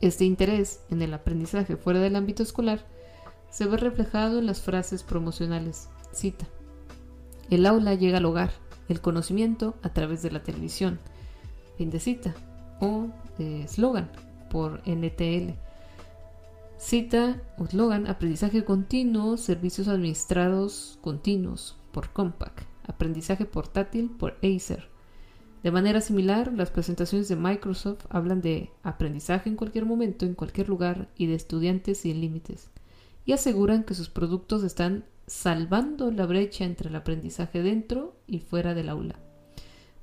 Este 0.01 0.25
interés 0.25 0.81
en 0.91 1.03
el 1.03 1.15
aprendizaje 1.15 1.77
fuera 1.77 2.01
del 2.01 2.17
ámbito 2.17 2.43
escolar 2.43 2.85
se 3.49 3.67
ve 3.67 3.77
reflejado 3.77 4.41
en 4.41 4.47
las 4.47 4.61
frases 4.61 5.03
promocionales. 5.03 5.89
Cita. 6.13 6.47
El 7.49 7.65
aula 7.65 7.95
llega 7.95 8.19
al 8.19 8.25
hogar, 8.25 8.51
el 8.89 9.01
conocimiento 9.01 9.77
a 9.83 9.93
través 9.93 10.23
de 10.23 10.33
la 10.33 10.43
televisión. 10.43 10.99
Fin 11.79 11.91
de 11.91 12.01
cita. 12.01 12.35
O 12.81 13.09
eslogan 13.39 14.11
por 14.51 14.83
NTL. 14.85 15.53
Cita 16.77 17.41
o 17.59 17.65
eslogan 17.65 18.09
aprendizaje 18.09 18.65
continuo, 18.65 19.37
servicios 19.37 19.87
administrados 19.87 20.99
continuos 21.03 21.77
por 21.93 22.11
Compaq, 22.11 22.70
aprendizaje 22.91 23.47
portátil 23.47 24.11
por 24.11 24.37
Acer. 24.43 24.89
De 25.63 25.71
manera 25.71 26.01
similar, 26.01 26.53
las 26.53 26.71
presentaciones 26.71 27.29
de 27.29 27.37
Microsoft 27.37 28.07
hablan 28.09 28.41
de 28.41 28.71
aprendizaje 28.83 29.49
en 29.49 29.57
cualquier 29.57 29.85
momento, 29.85 30.25
en 30.25 30.35
cualquier 30.35 30.69
lugar 30.69 31.09
y 31.17 31.27
de 31.27 31.35
estudiantes 31.35 31.99
sin 31.99 32.21
límites, 32.21 32.71
y 33.27 33.33
aseguran 33.33 33.85
que 33.85 33.95
sus 33.95 34.09
productos 34.09 34.63
están 34.65 35.05
salvando 35.27 36.11
la 36.11 36.27
brecha 36.27 36.65
entre 36.65 36.89
el 36.89 36.97
aprendizaje 36.97 37.63
dentro 37.63 38.17
y 38.27 38.41
fuera 38.41 38.75
del 38.75 38.89
aula. 38.89 39.17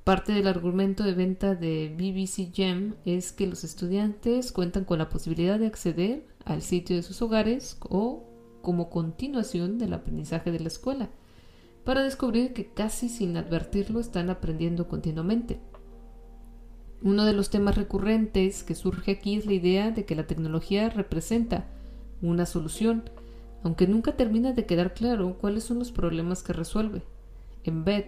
Parte 0.04 0.32
del 0.32 0.46
argumento 0.46 1.02
de 1.02 1.12
venta 1.12 1.54
de 1.54 1.94
BBC 1.94 2.54
Gem 2.54 2.94
es 3.04 3.32
que 3.32 3.46
los 3.46 3.62
estudiantes 3.62 4.52
cuentan 4.52 4.84
con 4.84 4.98
la 4.98 5.10
posibilidad 5.10 5.58
de 5.58 5.66
acceder 5.66 6.24
al 6.46 6.62
sitio 6.62 6.96
de 6.96 7.02
sus 7.02 7.20
hogares 7.20 7.76
o 7.90 8.24
como 8.62 8.88
continuación 8.88 9.76
del 9.76 9.92
aprendizaje 9.92 10.50
de 10.50 10.60
la 10.60 10.68
escuela, 10.68 11.10
para 11.84 12.02
descubrir 12.02 12.52
que 12.52 12.72
casi 12.72 13.08
sin 13.08 13.36
advertirlo 13.36 14.00
están 14.00 14.30
aprendiendo 14.30 14.88
continuamente. 14.88 15.60
Uno 17.02 17.24
de 17.24 17.32
los 17.32 17.48
temas 17.50 17.76
recurrentes 17.76 18.64
que 18.64 18.74
surge 18.74 19.12
aquí 19.12 19.36
es 19.36 19.46
la 19.46 19.54
idea 19.54 19.90
de 19.90 20.04
que 20.04 20.16
la 20.16 20.26
tecnología 20.26 20.90
representa 20.90 21.66
una 22.20 22.44
solución, 22.44 23.08
aunque 23.62 23.86
nunca 23.86 24.16
termina 24.16 24.52
de 24.52 24.66
quedar 24.66 24.94
claro 24.94 25.38
cuáles 25.38 25.64
son 25.64 25.78
los 25.78 25.92
problemas 25.92 26.42
que 26.42 26.52
resuelve. 26.52 27.02
En 27.64 27.84
BED 27.84 28.06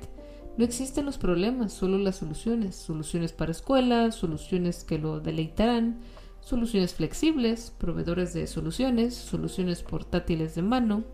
no 0.56 0.64
existen 0.64 1.06
los 1.06 1.18
problemas, 1.18 1.72
solo 1.72 1.98
las 1.98 2.16
soluciones. 2.16 2.76
Soluciones 2.76 3.32
para 3.32 3.52
escuelas, 3.52 4.16
soluciones 4.16 4.84
que 4.84 4.98
lo 4.98 5.20
deleitarán, 5.20 6.00
soluciones 6.40 6.94
flexibles, 6.94 7.72
proveedores 7.78 8.32
de 8.34 8.46
soluciones, 8.46 9.14
soluciones 9.14 9.82
portátiles 9.82 10.54
de 10.54 10.62
mano, 10.62 11.04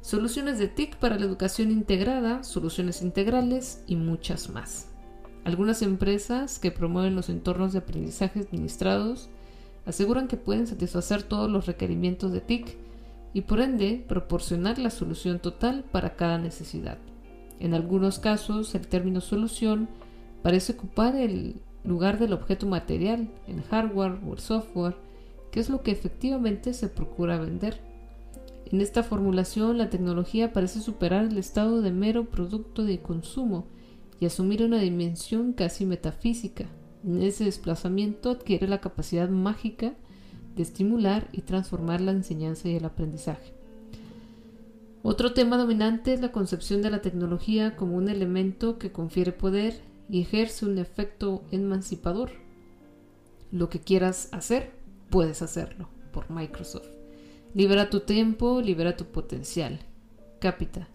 soluciones 0.00 0.58
de 0.58 0.68
TIC 0.68 0.96
para 0.96 1.18
la 1.18 1.26
educación 1.26 1.70
integrada, 1.70 2.42
soluciones 2.42 3.02
integrales 3.02 3.82
y 3.86 3.96
muchas 3.96 4.50
más. 4.50 4.88
Algunas 5.44 5.82
empresas 5.82 6.58
que 6.58 6.70
promueven 6.70 7.16
los 7.16 7.28
entornos 7.28 7.72
de 7.72 7.80
aprendizaje 7.80 8.40
administrados 8.40 9.28
aseguran 9.86 10.28
que 10.28 10.36
pueden 10.36 10.66
satisfacer 10.66 11.22
todos 11.22 11.50
los 11.50 11.66
requerimientos 11.66 12.32
de 12.32 12.40
TIC 12.40 12.76
y 13.32 13.42
por 13.42 13.60
ende 13.60 14.04
proporcionar 14.06 14.78
la 14.78 14.90
solución 14.90 15.38
total 15.38 15.84
para 15.90 16.16
cada 16.16 16.38
necesidad. 16.38 16.98
En 17.58 17.74
algunos 17.74 18.18
casos, 18.18 18.74
el 18.74 18.88
término 18.88 19.20
solución 19.20 19.88
parece 20.42 20.72
ocupar 20.72 21.14
el 21.16 21.60
lugar 21.84 22.18
del 22.18 22.32
objeto 22.32 22.66
material, 22.66 23.30
el 23.46 23.62
hardware 23.62 24.18
o 24.26 24.32
el 24.32 24.38
software, 24.38 24.96
que 25.50 25.60
es 25.60 25.68
lo 25.68 25.82
que 25.82 25.90
efectivamente 25.90 26.72
se 26.74 26.88
procura 26.88 27.38
vender. 27.38 27.89
En 28.70 28.80
esta 28.80 29.02
formulación, 29.02 29.78
la 29.78 29.90
tecnología 29.90 30.52
parece 30.52 30.80
superar 30.80 31.24
el 31.24 31.38
estado 31.38 31.82
de 31.82 31.90
mero 31.90 32.26
producto 32.30 32.84
de 32.84 33.00
consumo 33.00 33.66
y 34.20 34.26
asumir 34.26 34.62
una 34.62 34.78
dimensión 34.78 35.52
casi 35.52 35.86
metafísica. 35.86 36.66
En 37.04 37.20
ese 37.22 37.44
desplazamiento 37.44 38.30
adquiere 38.30 38.68
la 38.68 38.80
capacidad 38.80 39.28
mágica 39.28 39.94
de 40.54 40.62
estimular 40.62 41.28
y 41.32 41.42
transformar 41.42 42.00
la 42.00 42.12
enseñanza 42.12 42.68
y 42.68 42.76
el 42.76 42.84
aprendizaje. 42.84 43.52
Otro 45.02 45.32
tema 45.32 45.56
dominante 45.56 46.12
es 46.12 46.20
la 46.20 46.30
concepción 46.30 46.82
de 46.82 46.90
la 46.90 47.00
tecnología 47.00 47.74
como 47.74 47.96
un 47.96 48.08
elemento 48.08 48.78
que 48.78 48.92
confiere 48.92 49.32
poder 49.32 49.80
y 50.08 50.20
ejerce 50.20 50.66
un 50.66 50.78
efecto 50.78 51.42
emancipador. 51.50 52.32
Lo 53.50 53.70
que 53.70 53.80
quieras 53.80 54.28
hacer, 54.32 54.72
puedes 55.08 55.42
hacerlo 55.42 55.88
por 56.12 56.30
Microsoft. 56.30 56.99
Libera 57.52 57.90
tu 57.90 58.00
tiempo, 58.00 58.60
libera 58.60 58.96
tu 58.96 59.06
potencial. 59.06 59.80
Capita. 60.38 60.86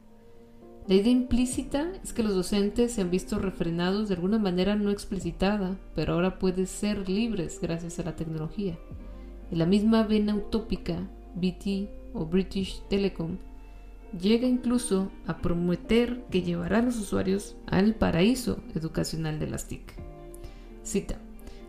La 0.87 0.95
idea 0.95 1.11
implícita 1.11 1.91
es 2.01 2.13
que 2.13 2.23
los 2.23 2.33
docentes 2.33 2.93
se 2.93 3.01
han 3.01 3.11
visto 3.11 3.39
refrenados 3.39 4.07
de 4.07 4.15
alguna 4.15 4.39
manera 4.39 4.75
no 4.75 4.89
explicitada, 4.89 5.77
pero 5.95 6.13
ahora 6.13 6.39
pueden 6.39 6.65
ser 6.67 7.09
libres 7.09 7.59
gracias 7.61 7.99
a 7.99 8.03
la 8.03 8.15
tecnología. 8.15 8.77
En 9.51 9.59
la 9.59 9.65
misma 9.65 10.03
vena 10.03 10.33
utópica, 10.33 11.09
BT 11.35 11.89
o 12.13 12.25
British 12.25 12.81
Telecom 12.87 13.37
llega 14.17 14.47
incluso 14.47 15.11
a 15.27 15.39
prometer 15.39 16.23
que 16.31 16.41
llevará 16.41 16.79
a 16.79 16.83
los 16.83 16.97
usuarios 16.97 17.57
al 17.67 17.95
paraíso 17.95 18.63
educacional 18.75 19.39
de 19.39 19.47
las 19.47 19.67
TIC. 19.67 19.93
Cita. 20.83 21.24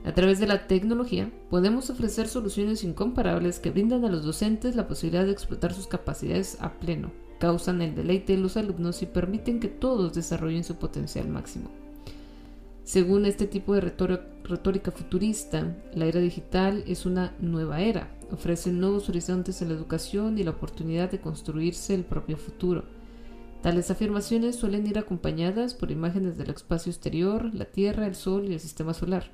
A 0.07 0.15
través 0.15 0.39
de 0.39 0.47
la 0.47 0.69
tecnología 0.69 1.33
podemos 1.51 1.91
ofrecer 1.91 2.29
soluciones 2.29 2.85
incomparables 2.85 3.59
que 3.59 3.73
brindan 3.73 4.05
a 4.05 4.09
los 4.09 4.25
docentes 4.25 4.77
la 4.77 4.87
posibilidad 4.87 5.25
de 5.25 5.33
explotar 5.33 5.75
sus 5.75 5.89
capacidades 5.89 6.59
a 6.61 6.75
pleno, 6.79 7.11
causan 7.41 7.83
el 7.83 7.97
deleite 7.97 8.37
de 8.37 8.39
los 8.39 8.57
alumnos 8.57 9.03
y 9.03 9.07
permiten 9.07 9.59
que 9.59 9.67
todos 9.67 10.15
desarrollen 10.15 10.63
su 10.63 10.77
potencial 10.77 11.27
máximo. 11.27 11.73
Según 12.85 13.27
este 13.27 13.49
tipo 13.49 13.75
de 13.75 13.81
retórica 14.45 14.93
futurista, 14.93 15.77
la 15.93 16.07
era 16.07 16.21
digital 16.21 16.85
es 16.87 17.05
una 17.05 17.35
nueva 17.41 17.81
era, 17.81 18.17
ofrece 18.31 18.71
nuevos 18.71 19.09
horizontes 19.09 19.61
en 19.61 19.71
la 19.71 19.75
educación 19.75 20.39
y 20.39 20.45
la 20.45 20.53
oportunidad 20.53 21.11
de 21.11 21.21
construirse 21.21 21.97
el 21.97 22.05
propio 22.05 22.37
futuro. 22.37 22.85
Tales 23.61 23.91
afirmaciones 23.91 24.55
suelen 24.55 24.87
ir 24.87 25.01
acompañadas 25.01 25.75
por 25.75 25.91
imágenes 25.91 26.39
del 26.39 26.51
espacio 26.51 26.93
exterior, 26.93 27.53
la 27.53 27.65
Tierra, 27.65 28.07
el 28.07 28.15
Sol 28.15 28.47
y 28.49 28.53
el 28.53 28.61
sistema 28.61 28.95
solar. 28.95 29.33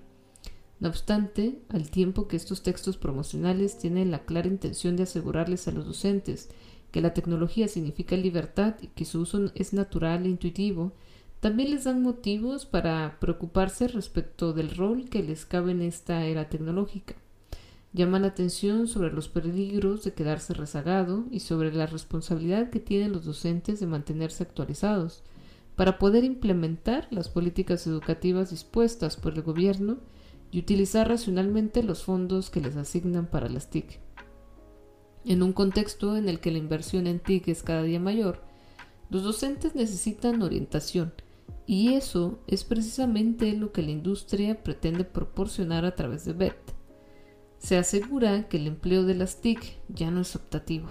No 0.82 0.88
obstante, 0.88 1.60
al 1.68 1.90
tiempo 1.90 2.26
que 2.26 2.34
estos 2.34 2.64
textos 2.64 2.96
promocionales 2.96 3.78
tienen 3.78 4.10
la 4.10 4.24
clara 4.24 4.48
intención 4.48 4.96
de 4.96 5.04
asegurarles 5.04 5.68
a 5.68 5.70
los 5.70 5.86
docentes 5.86 6.48
que 6.90 7.00
la 7.00 7.14
tecnología 7.14 7.68
significa 7.68 8.16
libertad 8.16 8.74
y 8.82 8.88
que 8.88 9.04
su 9.04 9.20
uso 9.20 9.52
es 9.54 9.72
natural 9.72 10.26
e 10.26 10.30
intuitivo, 10.30 10.90
también 11.38 11.70
les 11.70 11.84
dan 11.84 12.02
motivos 12.02 12.66
para 12.66 13.18
preocuparse 13.20 13.86
respecto 13.86 14.52
del 14.52 14.74
rol 14.74 15.08
que 15.08 15.22
les 15.22 15.46
cabe 15.46 15.70
en 15.70 15.82
esta 15.82 16.24
era 16.24 16.48
tecnológica. 16.48 17.14
Llaman 17.92 18.22
la 18.22 18.28
atención 18.28 18.88
sobre 18.88 19.12
los 19.12 19.28
peligros 19.28 20.02
de 20.02 20.14
quedarse 20.14 20.52
rezagado 20.52 21.26
y 21.30 21.38
sobre 21.38 21.72
la 21.72 21.86
responsabilidad 21.86 22.70
que 22.70 22.80
tienen 22.80 23.12
los 23.12 23.24
docentes 23.24 23.78
de 23.78 23.86
mantenerse 23.86 24.42
actualizados 24.42 25.22
para 25.76 26.00
poder 26.00 26.24
implementar 26.24 27.06
las 27.12 27.28
políticas 27.28 27.86
educativas 27.86 28.50
dispuestas 28.50 29.16
por 29.16 29.34
el 29.34 29.42
gobierno 29.42 29.98
y 30.52 30.60
utilizar 30.60 31.08
racionalmente 31.08 31.82
los 31.82 32.04
fondos 32.04 32.50
que 32.50 32.60
les 32.60 32.76
asignan 32.76 33.26
para 33.26 33.48
las 33.48 33.70
TIC. 33.70 33.98
En 35.24 35.42
un 35.42 35.52
contexto 35.52 36.16
en 36.16 36.28
el 36.28 36.38
que 36.38 36.52
la 36.52 36.58
inversión 36.58 37.06
en 37.06 37.18
TIC 37.18 37.48
es 37.48 37.62
cada 37.62 37.82
día 37.82 37.98
mayor, 37.98 38.44
los 39.10 39.24
docentes 39.24 39.74
necesitan 39.74 40.42
orientación 40.42 41.12
y 41.66 41.94
eso 41.94 42.40
es 42.46 42.64
precisamente 42.64 43.52
lo 43.54 43.72
que 43.72 43.82
la 43.82 43.90
industria 43.90 44.62
pretende 44.62 45.04
proporcionar 45.04 45.84
a 45.84 45.94
través 45.94 46.24
de 46.24 46.34
BET. 46.34 46.56
Se 47.58 47.78
asegura 47.78 48.48
que 48.48 48.58
el 48.58 48.66
empleo 48.66 49.04
de 49.04 49.14
las 49.14 49.40
TIC 49.40 49.78
ya 49.88 50.10
no 50.10 50.20
es 50.20 50.36
optativo. 50.36 50.88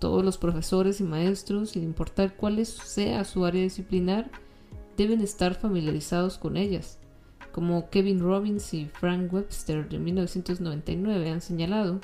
Todos 0.00 0.24
los 0.24 0.38
profesores 0.38 1.00
y 1.00 1.04
maestros, 1.04 1.70
sin 1.70 1.84
importar 1.84 2.36
cuál 2.36 2.64
sea 2.64 3.24
su 3.24 3.44
área 3.44 3.62
disciplinar, 3.62 4.30
deben 4.96 5.20
estar 5.20 5.54
familiarizados 5.54 6.38
con 6.38 6.56
ellas. 6.56 6.98
Como 7.54 7.88
Kevin 7.88 8.18
Robbins 8.18 8.74
y 8.74 8.86
Frank 8.86 9.32
Webster 9.32 9.88
de 9.88 10.00
1999 10.00 11.30
han 11.30 11.40
señalado, 11.40 12.00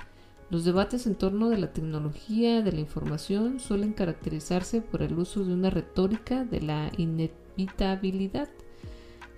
los 0.49 0.65
debates 0.65 1.09
en 1.09 1.17
torno 1.17 1.49
de 1.49 1.59
la 1.59 1.73
tecnología 1.73 2.63
de 2.63 2.71
la 2.71 2.79
información 2.79 3.59
suelen 3.59 3.93
caracterizarse 3.93 4.81
por 4.81 5.03
el 5.03 5.19
uso 5.19 5.45
de 5.45 5.53
una 5.53 5.69
retórica 5.69 6.45
de 6.45 6.61
la 6.61 6.93
inevitabilidad. 6.97 8.49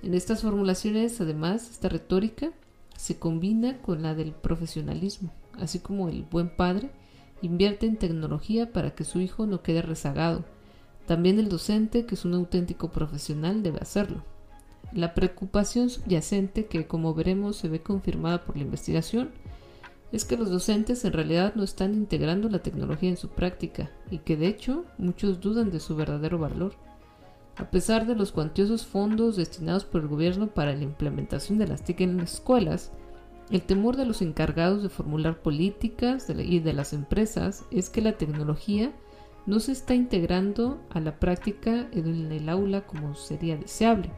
En 0.03 0.13
estas 0.13 0.43
formulaciones, 0.43 1.19
además, 1.23 1.71
esta 1.71 1.89
retórica 1.89 2.53
se 2.95 3.19
combina 3.19 3.79
con 3.81 4.03
la 4.03 4.15
del 4.15 4.33
profesionalismo, 4.33 5.33
así 5.59 5.79
como 5.79 6.11
el 6.11 6.25
buen 6.25 6.55
padre 6.55 6.91
invierte 7.41 7.87
en 7.87 7.97
tecnología 7.97 8.71
para 8.71 8.95
que 8.95 9.05
su 9.05 9.19
hijo 9.19 9.47
no 9.47 9.63
quede 9.63 9.81
rezagado. 9.81 10.45
También 11.07 11.39
el 11.39 11.49
docente, 11.49 12.05
que 12.05 12.17
es 12.17 12.27
un 12.27 12.35
auténtico 12.35 12.93
profesional, 12.93 13.63
debe 13.63 13.79
hacerlo. 13.79 14.31
La 14.95 15.15
preocupación 15.15 15.89
subyacente, 15.89 16.67
que 16.67 16.87
como 16.87 17.15
veremos 17.15 17.57
se 17.57 17.69
ve 17.69 17.81
confirmada 17.81 18.45
por 18.45 18.57
la 18.57 18.63
investigación, 18.63 19.31
es 20.13 20.27
que 20.27 20.37
los 20.37 20.51
docentes 20.51 21.05
en 21.05 21.15
realidad 21.15 21.55
no 21.55 21.63
están 21.63 21.95
integrando 21.95 22.51
la 22.51 22.59
tecnología 22.59 23.09
en 23.09 23.17
su 23.17 23.29
práctica 23.29 23.91
y 24.11 24.19
que 24.19 24.37
de 24.37 24.49
hecho 24.49 24.85
muchos 24.99 25.41
dudan 25.41 25.71
de 25.71 25.81
su 25.81 25.97
verdadero 25.97 26.39
valor. 26.39 26.75
A 27.57 27.71
pesar 27.71 28.07
de 28.07 28.15
los 28.15 28.33
cuantiosos 28.33 28.87
fondos 28.87 29.37
destinados 29.37 29.85
por 29.85 30.03
el 30.03 30.09
gobierno 30.09 30.49
para 30.49 30.75
la 30.75 30.83
implementación 30.83 31.59
de 31.59 31.67
las 31.67 31.83
TIC 31.83 32.03
en 32.03 32.19
las 32.19 32.35
escuelas, 32.35 32.93
el 33.51 33.63
temor 33.63 33.97
de 33.97 34.07
los 34.07 34.23
encargados 34.23 34.83
de 34.83 34.89
formular 34.91 35.41
políticas 35.41 36.29
y 36.31 36.59
de 36.61 36.73
las 36.73 36.93
empresas 36.93 37.65
es 37.71 37.89
que 37.89 38.01
la 38.03 38.13
tecnología 38.13 38.93
no 39.47 39.61
se 39.61 39.73
está 39.73 39.95
integrando 39.95 40.81
a 40.91 41.01
la 41.01 41.19
práctica 41.19 41.89
en 41.93 42.31
el 42.31 42.49
aula 42.49 42.87
como 42.87 43.15
sería 43.15 43.57
deseable. 43.57 44.11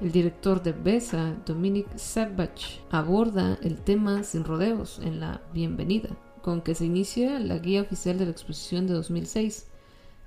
El 0.00 0.12
director 0.12 0.62
de 0.62 0.72
BESA, 0.72 1.34
Dominic 1.44 1.96
Savage, 1.96 2.80
aborda 2.90 3.58
el 3.62 3.78
tema 3.78 4.22
sin 4.22 4.44
rodeos 4.44 5.00
en 5.02 5.18
la 5.18 5.42
bienvenida, 5.52 6.10
con 6.40 6.60
que 6.60 6.76
se 6.76 6.84
inicia 6.84 7.40
la 7.40 7.58
guía 7.58 7.82
oficial 7.82 8.16
de 8.16 8.26
la 8.26 8.30
exposición 8.30 8.86
de 8.86 8.94
2006 8.94 9.66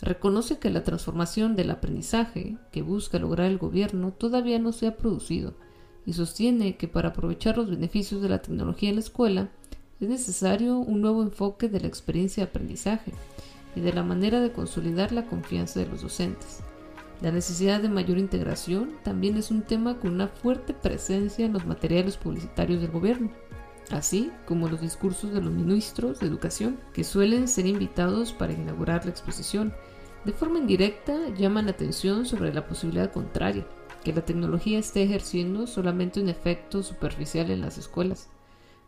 reconoce 0.02 0.58
que 0.58 0.70
la 0.70 0.84
transformación 0.84 1.56
del 1.56 1.70
aprendizaje 1.70 2.58
que 2.72 2.82
busca 2.82 3.20
lograr 3.20 3.50
el 3.50 3.58
gobierno 3.58 4.12
todavía 4.12 4.60
no 4.60 4.72
se 4.72 4.88
ha 4.88 4.98
producido 4.98 5.54
y 6.06 6.14
sostiene 6.14 6.76
que 6.76 6.88
para 6.88 7.10
aprovechar 7.10 7.58
los 7.58 7.70
beneficios 7.70 8.22
de 8.22 8.30
la 8.30 8.42
tecnología 8.42 8.90
en 8.90 8.96
la 8.96 9.02
escuela 9.02 9.50
es 10.00 10.10
necesario 10.10 10.80
un 10.80 11.02
nuevo 11.02 11.22
enfoque 11.22 11.70
de 11.70 11.80
la 11.80 11.88
experiencia 11.88 12.44
de 12.44 12.50
aprendizaje 12.50 13.14
y 13.76 13.82
de 13.82 13.94
la 13.94 14.04
manera 14.04 14.42
de 14.42 14.52
consolidar 14.52 15.12
la 15.12 15.28
confianza 15.28 15.80
de 15.80 15.86
los 15.86 16.02
docentes. 16.02 16.64
La 17.22 17.32
necesidad 17.32 17.82
de 17.82 17.90
mayor 17.90 18.18
integración 18.18 18.98
también 19.04 19.38
es 19.38 19.52
un 19.52 19.62
tema 19.62 20.00
con 20.00 20.14
una 20.14 20.28
fuerte 20.28 20.74
presencia 20.74 21.46
en 21.46 21.54
los 21.54 21.66
materiales 21.66 22.18
publicitarios 22.18 22.82
del 22.82 22.90
gobierno, 22.90 23.32
así 23.92 24.32
como 24.48 24.68
los 24.68 24.82
discursos 24.82 25.32
de 25.32 25.42
los 25.42 25.54
ministros 25.54 26.20
de 26.20 26.28
educación, 26.28 26.80
que 26.94 27.04
suelen 27.04 27.48
ser 27.48 27.68
invitados 27.68 28.34
para 28.34 28.54
inaugurar 28.54 29.06
la 29.06 29.12
exposición 29.12 29.74
de 30.26 30.34
forma 30.34 30.60
indirecta 30.60 31.30
llaman 31.36 31.66
la 31.66 31.72
atención 31.72 32.26
sobre 32.26 32.54
la 32.54 32.68
posibilidad 32.68 33.12
contraria, 33.12 33.66
que 34.04 34.14
la 34.14 34.24
tecnología 34.24 34.78
esté 34.78 35.04
ejerciendo 35.04 35.66
solamente 35.66 36.22
un 36.22 36.30
efecto 36.30 36.84
superficial 36.84 37.50
en 37.50 37.62
las 37.62 37.80
escuelas. 37.80 38.30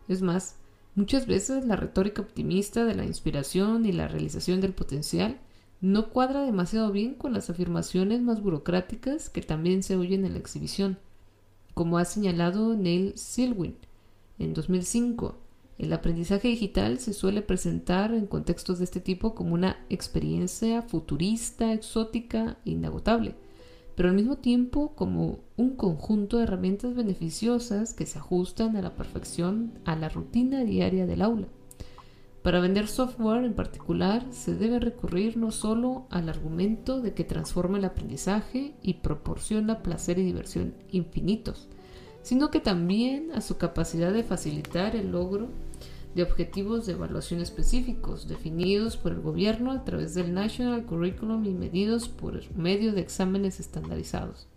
Es 0.06 0.22
más, 0.22 0.56
muchas 0.94 1.26
veces 1.26 1.64
la 1.66 1.74
retórica 1.74 2.22
optimista 2.22 2.84
de 2.84 2.94
la 2.94 3.04
inspiración 3.04 3.84
y 3.84 3.92
la 3.92 4.06
realización 4.06 4.60
del 4.60 4.74
potencial 4.74 5.40
no 5.80 6.10
cuadra 6.10 6.42
demasiado 6.42 6.90
bien 6.92 7.14
con 7.14 7.32
las 7.32 7.50
afirmaciones 7.50 8.22
más 8.22 8.42
burocráticas 8.42 9.30
que 9.30 9.42
también 9.42 9.82
se 9.82 9.96
oyen 9.96 10.24
en 10.24 10.32
la 10.32 10.38
exhibición, 10.38 10.98
como 11.74 11.98
ha 11.98 12.04
señalado 12.04 12.74
Neil 12.74 13.12
Silwin 13.16 13.76
en 14.38 14.54
2005 14.54 15.36
el 15.78 15.92
aprendizaje 15.92 16.48
digital 16.48 16.98
se 17.00 17.12
suele 17.12 17.42
presentar 17.42 18.14
en 18.14 18.26
contextos 18.26 18.78
de 18.78 18.84
este 18.84 19.00
tipo 19.00 19.34
como 19.34 19.54
una 19.54 19.84
experiencia 19.90 20.82
futurista, 20.82 21.72
exótica 21.72 22.58
e 22.64 22.70
inagotable, 22.70 23.34
pero 23.96 24.08
al 24.08 24.14
mismo 24.14 24.36
tiempo 24.36 24.94
como 24.94 25.40
un 25.56 25.76
conjunto 25.76 26.36
de 26.36 26.44
herramientas 26.44 26.94
beneficiosas 26.94 27.92
que 27.92 28.06
se 28.06 28.18
ajustan 28.18 28.76
a 28.76 28.82
la 28.82 28.94
perfección 28.94 29.72
a 29.84 29.96
la 29.96 30.08
rutina 30.08 30.62
diaria 30.62 31.06
del 31.06 31.22
aula. 31.22 31.48
Para 32.44 32.60
vender 32.60 32.88
software 32.88 33.42
en 33.42 33.54
particular 33.54 34.26
se 34.30 34.54
debe 34.54 34.78
recurrir 34.78 35.38
no 35.38 35.50
solo 35.50 36.06
al 36.10 36.28
argumento 36.28 37.00
de 37.00 37.14
que 37.14 37.24
transforma 37.24 37.78
el 37.78 37.86
aprendizaje 37.86 38.74
y 38.82 38.94
proporciona 38.94 39.82
placer 39.82 40.18
y 40.18 40.24
diversión 40.24 40.74
infinitos, 40.90 41.68
sino 42.20 42.50
que 42.50 42.60
también 42.60 43.32
a 43.32 43.40
su 43.40 43.56
capacidad 43.56 44.12
de 44.12 44.24
facilitar 44.24 44.94
el 44.94 45.12
logro 45.12 45.48
de 46.14 46.22
objetivos 46.22 46.84
de 46.84 46.92
evaluación 46.92 47.40
específicos 47.40 48.28
definidos 48.28 48.98
por 48.98 49.12
el 49.12 49.22
gobierno 49.22 49.72
a 49.72 49.82
través 49.82 50.12
del 50.12 50.34
National 50.34 50.84
Curriculum 50.84 51.46
y 51.46 51.54
medidos 51.54 52.10
por 52.10 52.42
medio 52.54 52.92
de 52.92 53.00
exámenes 53.00 53.58
estandarizados. 53.58 54.48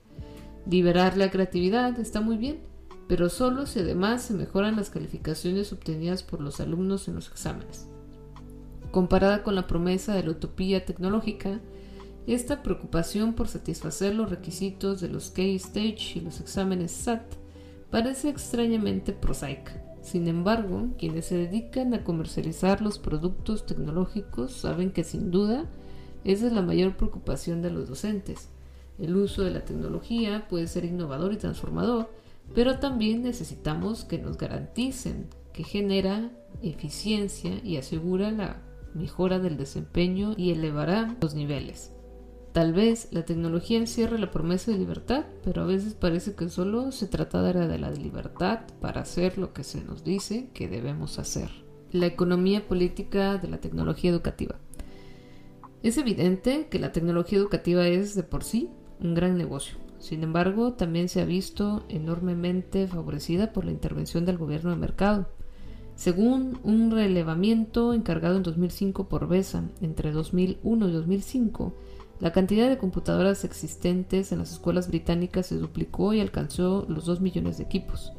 Liberar 0.69 1.15
la 1.15 1.31
creatividad 1.31 1.97
está 2.01 2.19
muy 2.19 2.35
bien, 2.35 2.59
pero 3.07 3.29
solo 3.29 3.65
si 3.65 3.79
además 3.79 4.21
se 4.23 4.33
mejoran 4.33 4.75
las 4.75 4.89
calificaciones 4.89 5.71
obtenidas 5.71 6.23
por 6.23 6.41
los 6.41 6.59
alumnos 6.59 7.07
en 7.07 7.15
los 7.15 7.27
exámenes. 7.27 7.87
Comparada 8.91 9.43
con 9.43 9.55
la 9.55 9.67
promesa 9.67 10.13
de 10.13 10.23
la 10.23 10.31
utopía 10.31 10.85
tecnológica, 10.85 11.59
esta 12.25 12.61
preocupación 12.63 13.33
por 13.33 13.47
satisfacer 13.47 14.13
los 14.13 14.29
requisitos 14.29 14.99
de 14.99 15.07
los 15.07 15.31
K-Stage 15.31 16.13
y 16.15 16.21
los 16.21 16.41
exámenes 16.41 16.91
SAT 16.91 17.23
parece 17.89 18.29
extrañamente 18.29 19.13
prosaica. 19.13 19.81
Sin 20.01 20.27
embargo, 20.27 20.89
quienes 20.97 21.25
se 21.25 21.35
dedican 21.35 21.93
a 21.93 22.03
comercializar 22.03 22.81
los 22.81 22.99
productos 22.99 23.65
tecnológicos 23.65 24.51
saben 24.51 24.91
que 24.91 25.03
sin 25.03 25.31
duda 25.31 25.65
esa 26.23 26.47
es 26.47 26.53
la 26.53 26.61
mayor 26.61 26.97
preocupación 26.97 27.61
de 27.61 27.71
los 27.71 27.87
docentes. 27.87 28.49
El 28.99 29.15
uso 29.15 29.43
de 29.43 29.51
la 29.51 29.63
tecnología 29.63 30.47
puede 30.49 30.67
ser 30.67 30.83
innovador 30.83 31.31
y 31.31 31.37
transformador, 31.37 32.09
pero 32.53 32.79
también 32.79 33.23
necesitamos 33.23 34.05
que 34.05 34.17
nos 34.17 34.37
garanticen 34.37 35.29
que 35.53 35.63
genera 35.63 36.31
eficiencia 36.61 37.59
y 37.63 37.77
asegura 37.77 38.31
la 38.31 38.61
mejora 38.93 39.39
del 39.39 39.57
desempeño 39.57 40.33
y 40.37 40.51
elevará 40.51 41.15
los 41.21 41.35
niveles. 41.35 41.93
Tal 42.53 42.73
vez 42.73 43.09
la 43.11 43.23
tecnología 43.23 43.77
encierre 43.77 44.17
la 44.17 44.31
promesa 44.31 44.71
de 44.71 44.79
libertad, 44.79 45.25
pero 45.43 45.61
a 45.61 45.65
veces 45.65 45.93
parece 45.93 46.33
que 46.33 46.49
solo 46.49 46.91
se 46.91 47.05
trata 47.05 47.43
de 47.43 47.77
la 47.77 47.91
libertad 47.91 48.61
para 48.81 49.01
hacer 49.01 49.37
lo 49.37 49.53
que 49.53 49.63
se 49.63 49.83
nos 49.83 50.03
dice 50.03 50.49
que 50.53 50.67
debemos 50.67 51.19
hacer. 51.19 51.49
La 51.91 52.07
economía 52.07 52.67
política 52.67 53.37
de 53.37 53.47
la 53.47 53.59
tecnología 53.59 54.09
educativa. 54.09 54.55
Es 55.83 55.97
evidente 55.97 56.67
que 56.69 56.79
la 56.79 56.91
tecnología 56.91 57.37
educativa 57.37 57.87
es 57.87 58.15
de 58.15 58.23
por 58.23 58.43
sí 58.43 58.71
un 58.99 59.13
gran 59.13 59.37
negocio. 59.37 59.77
Sin 59.99 60.23
embargo, 60.23 60.73
también 60.73 61.09
se 61.09 61.21
ha 61.21 61.25
visto 61.25 61.83
enormemente 61.89 62.87
favorecida 62.87 63.51
por 63.51 63.65
la 63.65 63.71
intervención 63.71 64.25
del 64.25 64.37
gobierno 64.37 64.69
de 64.69 64.75
mercado. 64.75 65.27
Según 65.95 66.59
un 66.63 66.91
relevamiento 66.91 67.93
encargado 67.93 68.37
en 68.37 68.43
2005 68.43 69.09
por 69.09 69.27
BESA 69.27 69.63
entre 69.81 70.11
2001 70.11 70.89
y 70.89 70.91
2005, 70.91 71.73
la 72.19 72.31
cantidad 72.31 72.69
de 72.69 72.77
computadoras 72.77 73.43
existentes 73.43 74.31
en 74.31 74.39
las 74.39 74.51
escuelas 74.51 74.87
británicas 74.87 75.47
se 75.47 75.57
duplicó 75.57 76.13
y 76.13 76.19
alcanzó 76.19 76.85
los 76.87 77.05
2 77.05 77.21
millones 77.21 77.57
de 77.57 77.63
equipos. 77.63 78.13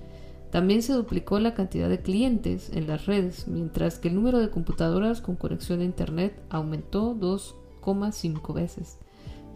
También 0.51 0.83
se 0.83 0.93
duplicó 0.93 1.39
la 1.41 1.55
cantidad 1.55 1.89
de 1.89 2.01
clientes 2.01 2.71
en 2.73 2.87
las 2.87 3.07
redes, 3.07 3.47
mientras 3.49 3.99
que 3.99 4.09
el 4.09 4.15
número 4.15 4.39
de 4.39 4.51
computadoras 4.51 5.21
con 5.21 5.37
conexión 5.37 5.81
a 5.81 5.85
Internet 5.85 6.41
aumentó 6.49 7.15
2,5 7.15 8.55
veces. 8.55 8.99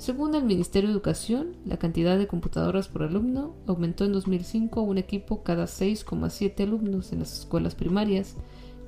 Según 0.02 0.34
el 0.34 0.42
Ministerio 0.42 0.88
de 0.88 0.94
Educación, 0.94 1.54
la 1.64 1.76
cantidad 1.76 2.18
de 2.18 2.26
computadoras 2.26 2.88
por 2.88 3.04
alumno 3.04 3.54
aumentó 3.68 4.04
en 4.04 4.12
2005 4.12 4.80
a 4.80 4.82
un 4.82 4.98
equipo 4.98 5.44
cada 5.44 5.66
6,7 5.66 6.60
alumnos 6.64 7.12
en 7.12 7.20
las 7.20 7.38
escuelas 7.38 7.76
primarias 7.76 8.34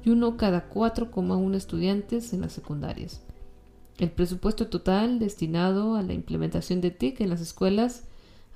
y 0.04 0.10
uno 0.10 0.36
cada 0.36 0.68
4,1 0.68 1.54
estudiantes 1.54 2.32
en 2.32 2.40
las 2.40 2.52
secundarias. 2.52 3.22
El 3.96 4.10
presupuesto 4.10 4.66
total 4.66 5.20
destinado 5.20 5.94
a 5.94 6.02
la 6.02 6.14
implementación 6.14 6.80
de 6.80 6.90
TIC 6.90 7.20
en 7.20 7.30
las 7.30 7.40
escuelas 7.40 8.02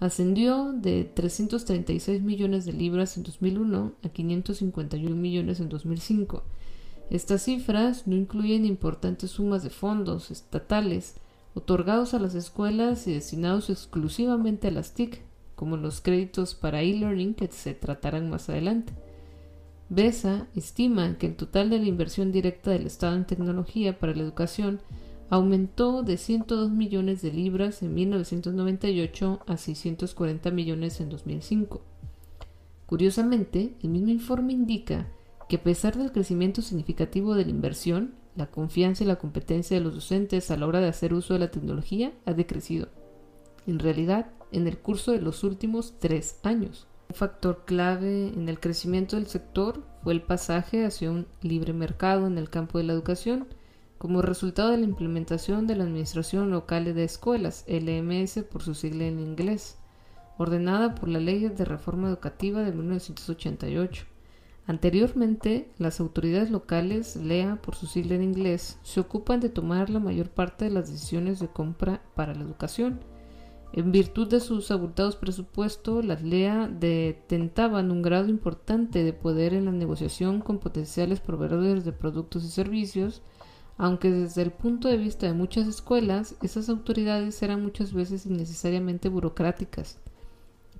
ascendió 0.01 0.73
de 0.73 1.05
336 1.05 2.23
millones 2.23 2.65
de 2.65 2.73
libras 2.73 3.17
en 3.17 3.23
2001 3.23 3.93
a 4.03 4.09
551 4.09 5.15
millones 5.15 5.61
en 5.61 5.69
2005. 5.69 6.43
Estas 7.09 7.43
cifras 7.43 8.09
no 8.09 8.17
incluyen 8.17 8.65
importantes 8.65 9.31
sumas 9.31 9.63
de 9.63 9.71
fondos 9.71 10.33
estatales 10.33 11.21
otorgados 11.55 12.15
a 12.15 12.19
las 12.19 12.35
escuelas 12.35 13.07
y 13.07 13.15
destinados 13.15 13.71
exclusivamente 13.71 14.69
a 14.69 14.71
las 14.71 14.95
TIC, 14.95 15.23
como 15.55 15.77
los 15.77 16.01
créditos 16.01 16.55
para 16.55 16.83
e-learning 16.83 17.35
que 17.35 17.49
se 17.49 17.75
tratarán 17.75 18.31
más 18.31 18.49
adelante. 18.49 18.93
BESA 19.89 20.47
estima 20.55 21.17
que 21.19 21.27
el 21.27 21.37
total 21.37 21.71
de 21.71 21.79
la 21.79 21.87
inversión 21.87 22.31
directa 22.31 22.71
del 22.71 22.87
Estado 22.87 23.17
en 23.17 23.27
tecnología 23.27 23.99
para 23.99 24.15
la 24.15 24.23
educación 24.23 24.81
aumentó 25.31 26.03
de 26.03 26.17
102 26.17 26.71
millones 26.71 27.23
de 27.23 27.33
libras 27.33 27.83
en 27.83 27.95
1998 27.95 29.41
a 29.47 29.57
640 29.57 30.51
millones 30.51 31.01
en 31.01 31.09
2005. 31.09 31.81
Curiosamente, 32.87 33.75
el 33.83 33.91
mismo 33.91 34.11
informe 34.11 34.53
indica 34.53 35.09
que 35.49 35.57
a 35.57 35.63
pesar 35.63 35.97
del 35.97 36.13
crecimiento 36.13 36.63
significativo 36.63 37.35
de 37.35 37.45
la 37.45 37.51
inversión, 37.51 38.15
la 38.39 38.47
confianza 38.47 39.03
y 39.03 39.07
la 39.07 39.17
competencia 39.17 39.77
de 39.77 39.83
los 39.83 39.95
docentes 39.95 40.51
a 40.51 40.57
la 40.57 40.67
hora 40.67 40.81
de 40.81 40.89
hacer 40.89 41.13
uso 41.13 41.35
de 41.35 41.41
la 41.41 41.51
tecnología 41.51 42.13
ha 42.25 42.33
decrecido. 42.33 42.89
En 43.67 43.81
realidad, 43.81 44.31
en 44.53 44.69
el 44.69 44.79
curso 44.79 45.11
de 45.13 45.21
los 45.21 45.43
últimos 45.43 45.99
tres 45.99 46.39
años. 46.45 46.87
Un 47.11 47.17
factor 47.17 47.65
clave 47.65 48.29
en 48.29 48.49
el 48.49 48.61
crecimiento 48.61 49.17
del 49.17 49.27
sector 49.27 49.83
fue 50.03 50.13
el 50.13 50.23
pasaje 50.23 50.85
hacia 50.85 51.11
un 51.11 51.27
libre 51.43 51.73
mercado 51.73 52.27
en 52.27 52.39
el 52.39 52.49
campo 52.49 52.79
de 52.79 52.85
la 52.85 52.93
educación, 52.93 53.49
como 53.99 54.23
resultado 54.23 54.71
de 54.71 54.79
la 54.79 54.85
implementación 54.85 55.67
de 55.67 55.75
la 55.75 55.83
Administración 55.85 56.51
Local 56.51 56.85
de 56.85 57.03
Escuelas, 57.03 57.65
LMS 57.67 58.45
por 58.45 58.63
su 58.63 58.75
sigla 58.75 59.07
en 59.07 59.19
inglés, 59.19 59.79
ordenada 60.37 60.95
por 60.95 61.09
la 61.09 61.19
Ley 61.19 61.49
de 61.49 61.65
Reforma 61.65 62.09
Educativa 62.09 62.63
de 62.63 62.71
1988. 62.71 64.07
Anteriormente, 64.69 65.71
las 65.79 65.99
autoridades 65.99 66.51
locales, 66.51 67.17
LEA 67.17 67.57
por 67.63 67.75
su 67.75 67.87
sigla 67.87 68.17
en 68.17 68.23
inglés, 68.23 68.79
se 68.83 69.01
ocupan 69.01 69.41
de 69.41 69.49
tomar 69.49 69.89
la 69.89 69.99
mayor 69.99 70.29
parte 70.29 70.67
de 70.67 70.71
las 70.71 70.91
decisiones 70.91 71.41
de 71.41 71.49
compra 71.49 72.03
para 72.15 72.35
la 72.35 72.43
educación. 72.43 73.01
En 73.73 73.93
virtud 73.93 74.29
de 74.29 74.41
sus 74.41 74.71
abultados 74.71 75.17
presupuestos, 75.17 76.05
las 76.05 76.23
LEA 76.23 76.69
detentaban 76.69 77.91
un 77.91 78.03
grado 78.03 78.29
importante 78.29 79.05
de 79.05 79.15
poder 79.15 79.55
en 79.55 79.65
la 79.65 79.73
negociación 79.73 80.43
con 80.43 80.59
potenciales 80.59 81.21
proveedores 81.21 81.87
de 81.87 81.93
productos 81.93 82.45
y 82.45 82.49
servicios, 82.49 83.23
aunque 83.79 84.11
desde 84.11 84.43
el 84.43 84.51
punto 84.51 84.89
de 84.89 84.99
vista 84.99 85.25
de 85.25 85.33
muchas 85.33 85.67
escuelas, 85.67 86.35
esas 86.43 86.69
autoridades 86.69 87.43
eran 87.43 87.63
muchas 87.63 87.95
veces 87.95 88.27
innecesariamente 88.27 89.09
burocráticas. 89.09 89.99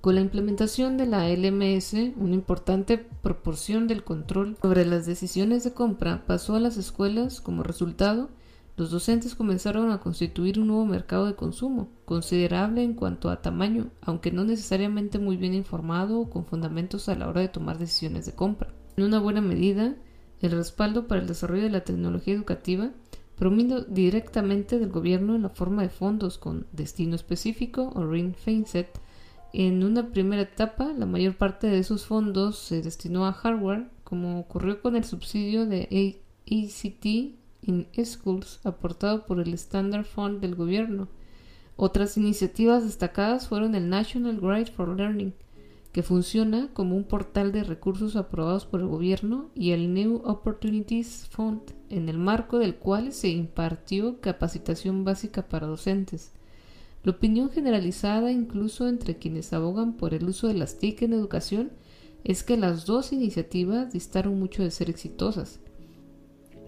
Con 0.01 0.15
la 0.15 0.21
implementación 0.21 0.95
de 0.95 1.05
la 1.05 1.27
LMS, 1.27 1.93
una 2.15 2.33
importante 2.33 2.97
proporción 2.97 3.85
del 3.87 4.05
control 4.05 4.55
sobre 4.61 4.85
las 4.85 5.05
decisiones 5.05 5.65
de 5.65 5.73
compra 5.73 6.23
pasó 6.25 6.55
a 6.55 6.61
las 6.61 6.77
escuelas. 6.77 7.41
Como 7.41 7.63
resultado, 7.63 8.29
los 8.77 8.91
docentes 8.91 9.35
comenzaron 9.35 9.91
a 9.91 9.99
constituir 9.99 10.57
un 10.57 10.67
nuevo 10.67 10.85
mercado 10.85 11.25
de 11.25 11.35
consumo, 11.35 11.89
considerable 12.05 12.81
en 12.81 12.93
cuanto 12.93 13.29
a 13.29 13.41
tamaño, 13.41 13.89
aunque 13.99 14.31
no 14.31 14.45
necesariamente 14.45 15.19
muy 15.19 15.35
bien 15.35 15.53
informado 15.53 16.21
o 16.21 16.29
con 16.29 16.45
fundamentos 16.45 17.09
a 17.09 17.15
la 17.15 17.27
hora 17.27 17.41
de 17.41 17.49
tomar 17.49 17.77
decisiones 17.77 18.25
de 18.25 18.35
compra. 18.35 18.73
En 18.95 19.03
una 19.03 19.19
buena 19.19 19.41
medida, 19.41 19.95
el 20.39 20.51
respaldo 20.51 21.09
para 21.09 21.19
el 21.19 21.27
desarrollo 21.27 21.63
de 21.63 21.71
la 21.71 21.83
tecnología 21.83 22.33
educativa 22.33 22.91
provino 23.35 23.81
directamente 23.81 24.79
del 24.79 24.91
gobierno 24.91 25.35
en 25.35 25.41
la 25.41 25.49
forma 25.49 25.81
de 25.81 25.89
fondos 25.89 26.37
con 26.37 26.67
destino 26.71 27.15
específico 27.15 27.91
o 27.95 28.05
ring 28.05 28.33
fenced. 28.33 28.85
En 29.51 29.83
una 29.83 30.11
primera 30.11 30.43
etapa, 30.43 30.93
la 30.95 31.07
mayor 31.07 31.35
parte 31.35 31.67
de 31.67 31.79
esos 31.79 32.05
fondos 32.05 32.59
se 32.59 32.83
destinó 32.83 33.25
a 33.25 33.33
hardware, 33.33 33.89
como 34.03 34.39
ocurrió 34.39 34.79
con 34.81 34.95
el 34.95 35.03
subsidio 35.03 35.65
de 35.65 36.21
ACT 36.45 37.05
in 37.61 37.87
Schools 38.03 38.59
aportado 38.63 39.25
por 39.25 39.39
el 39.39 39.53
Standard 39.55 40.05
Fund 40.05 40.39
del 40.39 40.53
gobierno. 40.53 41.07
Otras 41.75 42.15
iniciativas 42.17 42.83
destacadas 42.83 43.47
fueron 43.47 43.73
el 43.73 43.89
National 43.89 44.39
Guide 44.39 44.71
for 44.71 44.95
Learning, 44.95 45.33
que 45.93 46.03
funciona 46.03 46.69
como 46.73 46.95
un 46.95 47.03
portal 47.03 47.51
de 47.51 47.63
recursos 47.63 48.15
aprobados 48.15 48.65
por 48.65 48.81
el 48.81 48.87
gobierno 48.87 49.49
y 49.55 49.71
el 49.71 49.93
New 49.93 50.21
Opportunities 50.25 51.27
Fund, 51.31 51.61
en 51.89 52.07
el 52.07 52.19
marco 52.19 52.59
del 52.59 52.75
cual 52.75 53.13
se 53.13 53.29
impartió 53.29 54.21
capacitación 54.21 55.03
básica 55.03 55.47
para 55.47 55.65
docentes. 55.65 56.33
La 57.03 57.11
opinión 57.11 57.49
generalizada, 57.49 58.31
incluso 58.31 58.87
entre 58.87 59.17
quienes 59.17 59.53
abogan 59.53 59.93
por 59.93 60.13
el 60.13 60.25
uso 60.25 60.47
de 60.47 60.53
las 60.53 60.79
TIC 60.79 61.03
en 61.03 61.13
educación, 61.13 61.71
es 62.23 62.43
que 62.43 62.57
las 62.57 62.85
dos 62.85 63.13
iniciativas 63.13 63.93
distaron 63.93 64.37
mucho 64.37 64.63
de 64.63 64.71
ser 64.71 64.89
exitosas. 64.89 65.59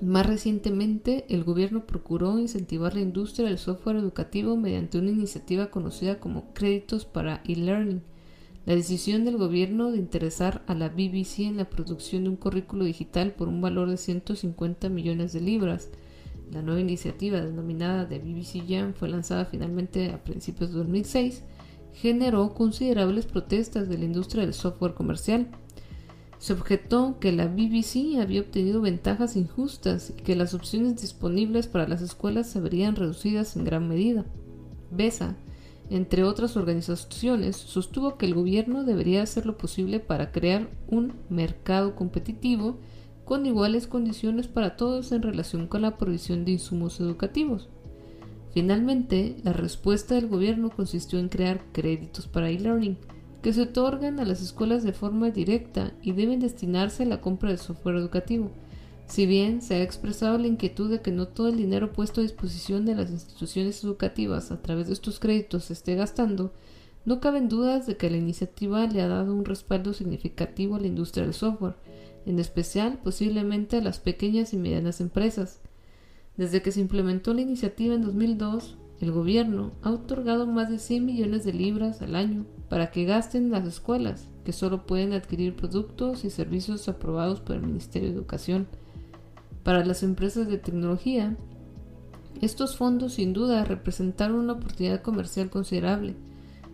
Más 0.02 0.26
recientemente, 0.26 1.26
el 1.30 1.44
gobierno 1.44 1.86
procuró 1.86 2.40
incentivar 2.40 2.96
la 2.96 3.02
industria 3.02 3.48
del 3.48 3.60
software 3.60 3.98
educativo 3.98 4.58
mediante 4.58 4.98
una 4.98 5.12
iniciativa 5.12 5.70
conocida 5.70 6.20
como 6.20 6.54
Créditos 6.54 7.06
para 7.06 7.44
e-Learning, 7.46 8.02
la 8.66 8.76
decisión 8.76 9.26
del 9.26 9.38
gobierno 9.38 9.92
de 9.92 9.98
interesar 9.98 10.64
a 10.68 10.76
la 10.76 10.90
BBC 10.90 11.40
en 11.40 11.58
la 11.58 11.70
producción 11.70 12.24
de 12.24 12.30
un 12.30 12.36
currículo 12.36 12.86
digital 12.86 13.34
por 13.34 13.48
un 13.48 13.60
valor 13.60 13.90
de 13.90 13.98
150 13.98 14.90
millones 14.90 15.34
de 15.34 15.42
libras. 15.42 15.90
La 16.52 16.62
nueva 16.62 16.82
iniciativa 16.82 17.40
denominada 17.42 18.06
de 18.06 18.20
BBC 18.20 18.64
Jam 18.68 18.94
fue 18.94 19.10
lanzada 19.10 19.46
finalmente 19.46 20.12
a 20.12 20.24
principios 20.24 20.72
de 20.72 20.80
2006. 20.80 21.44
Generó 21.94 22.54
considerables 22.54 23.26
protestas 23.26 23.88
de 23.88 23.98
la 23.98 24.06
industria 24.06 24.44
del 24.44 24.54
software 24.54 24.94
comercial. 24.94 25.48
Se 26.40 26.54
objetó 26.54 27.20
que 27.20 27.32
la 27.32 27.48
BBC 27.48 28.20
había 28.20 28.42
obtenido 28.42 28.82
ventajas 28.82 29.36
injustas 29.36 30.12
y 30.12 30.22
que 30.22 30.36
las 30.36 30.54
opciones 30.54 31.02
disponibles 31.02 31.68
para 31.68 31.88
las 31.88 32.02
escuelas 32.02 32.50
se 32.50 32.60
verían 32.60 32.96
reducidas 32.96 33.56
en 33.56 33.64
gran 33.64 33.88
medida. 33.88 34.26
BESA 34.92 35.36
entre 35.92 36.24
otras 36.24 36.56
organizaciones, 36.56 37.58
sostuvo 37.58 38.18
que 38.18 38.26
el 38.26 38.34
gobierno 38.34 38.86
debería 38.86 39.24
hacer 39.24 39.46
lo 39.46 39.58
posible 39.58 40.00
para 40.00 40.32
crear 40.32 40.70
un 40.88 41.16
mercado 41.30 41.96
competitivo 41.98 42.78
con 43.32 43.46
iguales 43.46 43.88
condiciones 43.88 44.50
para 44.50 44.76
todos 44.76 45.14
en 45.14 45.22
relación 45.22 45.68
con 45.68 45.84
la 45.84 45.98
provisión 45.98 46.44
de 46.44 46.52
insumos 46.52 47.00
educativos. 47.00 47.70
Finalmente, 48.54 49.38
la 49.42 49.54
respuesta 49.54 50.16
del 50.16 50.28
gobierno 50.28 50.70
consistió 50.70 51.18
en 51.18 51.30
crear 51.30 51.62
créditos 51.72 52.28
para 52.28 52.50
e-learning, 52.50 52.98
que 53.42 53.54
se 53.54 53.62
otorgan 53.62 54.20
a 54.20 54.26
las 54.26 54.42
escuelas 54.42 54.84
de 54.84 54.92
forma 54.92 55.30
directa 55.30 55.94
y 56.02 56.12
deben 56.12 56.42
destinarse 56.42 57.04
a 57.04 57.06
la 57.06 57.22
compra 57.22 57.52
de 57.52 57.58
software 57.58 57.96
educativo, 57.96 58.52
si 59.06 59.26
bien 59.26 59.62
se 59.62 59.76
ha 59.76 59.82
expresado 59.82 60.38
la 60.38 60.48
inquietud 60.48 60.92
de 60.92 61.00
que 61.00 61.14
no 61.14 61.30
todo 61.30 61.48
el 61.48 61.56
dinero 61.56 61.94
puesto 61.94 62.20
a 62.20 62.24
disposición 62.24 62.86
de 62.86 62.96
las 62.96 63.12
instituciones 63.12 63.82
educativas 63.82 64.52
a 64.52 64.62
través 64.62 64.88
de 64.88 64.94
estos 64.94 65.22
créditos 65.22 65.64
se 65.64 65.72
esté 65.72 65.96
gastando, 65.96 66.52
no 67.06 67.22
caben 67.22 67.48
dudas 67.48 67.88
de 67.88 67.96
que 67.96 68.10
la 68.10 68.18
iniciativa 68.18 68.86
le 68.88 69.02
ha 69.02 69.08
dado 69.08 69.34
un 69.34 69.46
respaldo 69.46 69.94
significativo 69.94 70.76
a 70.76 70.82
la 70.82 70.88
industria 70.88 71.24
del 71.24 71.34
software, 71.34 71.76
en 72.26 72.40
especial 72.40 73.00
posiblemente 73.04 73.78
a 73.78 73.82
las 73.82 74.00
pequeñas 74.00 74.54
y 74.54 74.58
medianas 74.58 75.02
empresas. 75.02 75.62
Desde 76.38 76.62
que 76.62 76.72
se 76.72 76.82
implementó 76.82 77.34
la 77.34 77.42
iniciativa 77.42 77.94
en 77.94 78.02
2002, 78.02 78.78
el 79.02 79.12
gobierno 79.12 79.72
ha 79.82 79.92
otorgado 79.92 80.46
más 80.46 80.70
de 80.70 80.78
100 80.78 81.06
millones 81.06 81.44
de 81.44 81.54
libras 81.54 82.02
al 82.02 82.16
año 82.16 82.46
para 82.70 82.92
que 82.92 83.06
gasten 83.06 83.50
las 83.50 83.66
escuelas, 83.68 84.30
que 84.46 84.54
solo 84.54 84.86
pueden 84.86 85.14
adquirir 85.14 85.56
productos 85.56 86.24
y 86.24 86.30
servicios 86.30 86.88
aprobados 86.88 87.42
por 87.42 87.56
el 87.56 87.64
Ministerio 87.64 88.10
de 88.10 88.16
Educación. 88.16 88.68
Para 89.64 89.84
las 89.86 90.04
empresas 90.04 90.48
de 90.48 90.58
tecnología, 90.58 91.36
estos 92.42 92.78
fondos 92.78 93.14
sin 93.14 93.34
duda 93.34 93.66
representaron 93.66 94.38
una 94.38 94.54
oportunidad 94.54 95.02
comercial 95.02 95.50
considerable. 95.50 96.16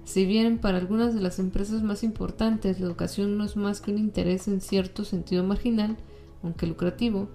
Si 0.08 0.26
bien 0.26 0.58
para 0.58 0.78
algunas 0.78 1.14
de 1.14 1.20
las 1.20 1.38
empresas 1.38 1.84
más 1.84 2.02
importantes 2.02 2.80
la 2.80 2.86
educación 2.86 3.38
no 3.38 3.44
es 3.44 3.58
más 3.58 3.82
que 3.82 3.92
un 3.92 3.98
interés 3.98 4.48
en 4.48 4.62
cierto 4.62 5.04
sentido 5.04 5.44
marginal, 5.44 5.98
aunque 6.42 6.66
lucrativo, 6.66 7.28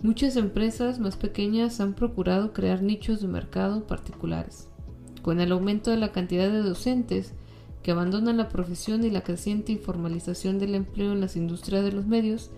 muchas 0.00 0.36
empresas 0.36 1.00
más 1.00 1.16
pequeñas 1.16 1.80
han 1.80 1.94
procurado 1.94 2.52
crear 2.52 2.82
nichos 2.82 3.20
de 3.20 3.26
mercado 3.26 3.84
particulares. 3.84 4.68
Con 5.22 5.40
el 5.40 5.50
aumento 5.50 5.90
de 5.90 5.96
la 5.96 6.12
cantidad 6.12 6.48
de 6.48 6.62
docentes, 6.62 7.32
que 7.82 7.90
abandonan 7.90 8.36
la 8.36 8.48
profesión 8.48 9.02
y 9.02 9.10
la 9.10 9.22
creciente 9.22 9.72
informalización 9.72 10.60
del 10.60 10.76
empleo 10.76 11.10
en 11.10 11.20
las 11.20 11.34
industrias 11.34 11.82
de 11.82 11.90
los 11.90 12.06
medios, 12.06 12.52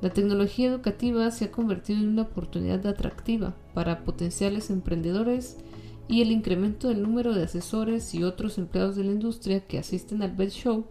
la 0.00 0.08
tecnología 0.08 0.70
educativa 0.70 1.30
se 1.32 1.44
ha 1.44 1.52
convertido 1.52 2.00
en 2.00 2.08
una 2.08 2.22
oportunidad 2.22 2.86
atractiva 2.86 3.54
para 3.74 4.04
potenciales 4.04 4.70
emprendedores 4.70 5.58
y 6.08 6.22
el 6.22 6.32
incremento 6.32 6.88
del 6.88 7.02
número 7.02 7.34
de 7.34 7.44
asesores 7.44 8.14
y 8.14 8.24
otros 8.24 8.58
empleados 8.58 8.96
de 8.96 9.04
la 9.04 9.12
industria 9.12 9.66
que 9.66 9.78
asisten 9.78 10.22
al 10.22 10.32
Bed 10.32 10.50
Show 10.50 10.86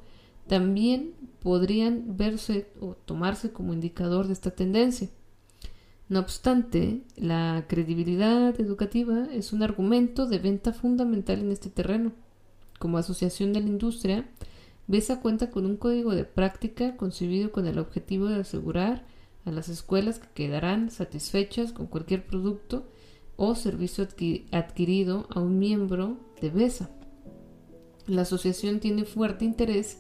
también 0.48 1.14
podrían 1.42 2.16
verse 2.18 2.68
o 2.80 2.94
tomarse 2.94 3.52
como 3.52 3.74
indicador 3.74 4.28
de 4.28 4.34
esta 4.34 4.52
tendencia. 4.52 5.10
No 6.08 6.20
obstante, 6.20 7.02
la 7.18 7.66
credibilidad 7.68 8.60
educativa 8.62 9.28
es 9.34 9.52
un 9.52 9.64
argumento 9.64 10.26
de 10.26 10.40
venta 10.40 10.72
fundamental 10.72 11.40
en 11.40 11.52
este 11.52 11.70
terreno. 11.70 12.14
Como 12.80 12.98
asociación 12.98 13.52
de 13.52 13.60
la 13.60 13.68
industria, 13.68 14.30
BESA 14.88 15.20
cuenta 15.20 15.50
con 15.50 15.66
un 15.66 15.76
código 15.76 16.16
de 16.16 16.24
práctica 16.24 16.96
concebido 16.96 17.52
con 17.52 17.68
el 17.68 17.78
objetivo 17.78 18.28
de 18.28 18.40
asegurar 18.40 19.06
a 19.44 19.52
las 19.52 19.68
escuelas 19.68 20.20
que 20.20 20.30
quedarán 20.34 20.92
satisfechas 20.92 21.74
con 21.74 21.88
cualquier 21.88 22.26
producto 22.26 22.86
o 23.38 23.56
servicio 23.56 24.06
adquirido 24.52 25.28
a 25.30 25.40
un 25.40 25.60
miembro 25.60 26.18
de 26.42 26.50
BESA. 26.50 26.90
La 28.08 28.24
asociación 28.24 28.80
tiene 28.80 29.06
fuerte 29.06 29.46
interés 29.46 30.00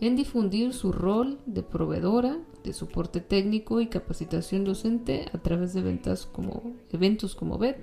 en 0.00 0.16
difundir 0.16 0.72
su 0.72 0.92
rol 0.92 1.38
de 1.46 1.62
proveedora 1.62 2.38
de 2.62 2.72
soporte 2.72 3.20
técnico 3.20 3.80
y 3.80 3.88
capacitación 3.88 4.64
docente 4.64 5.26
a 5.32 5.38
través 5.38 5.74
de 5.74 5.82
ventas 5.82 6.26
como, 6.26 6.74
eventos 6.90 7.34
como 7.34 7.58
BED. 7.58 7.76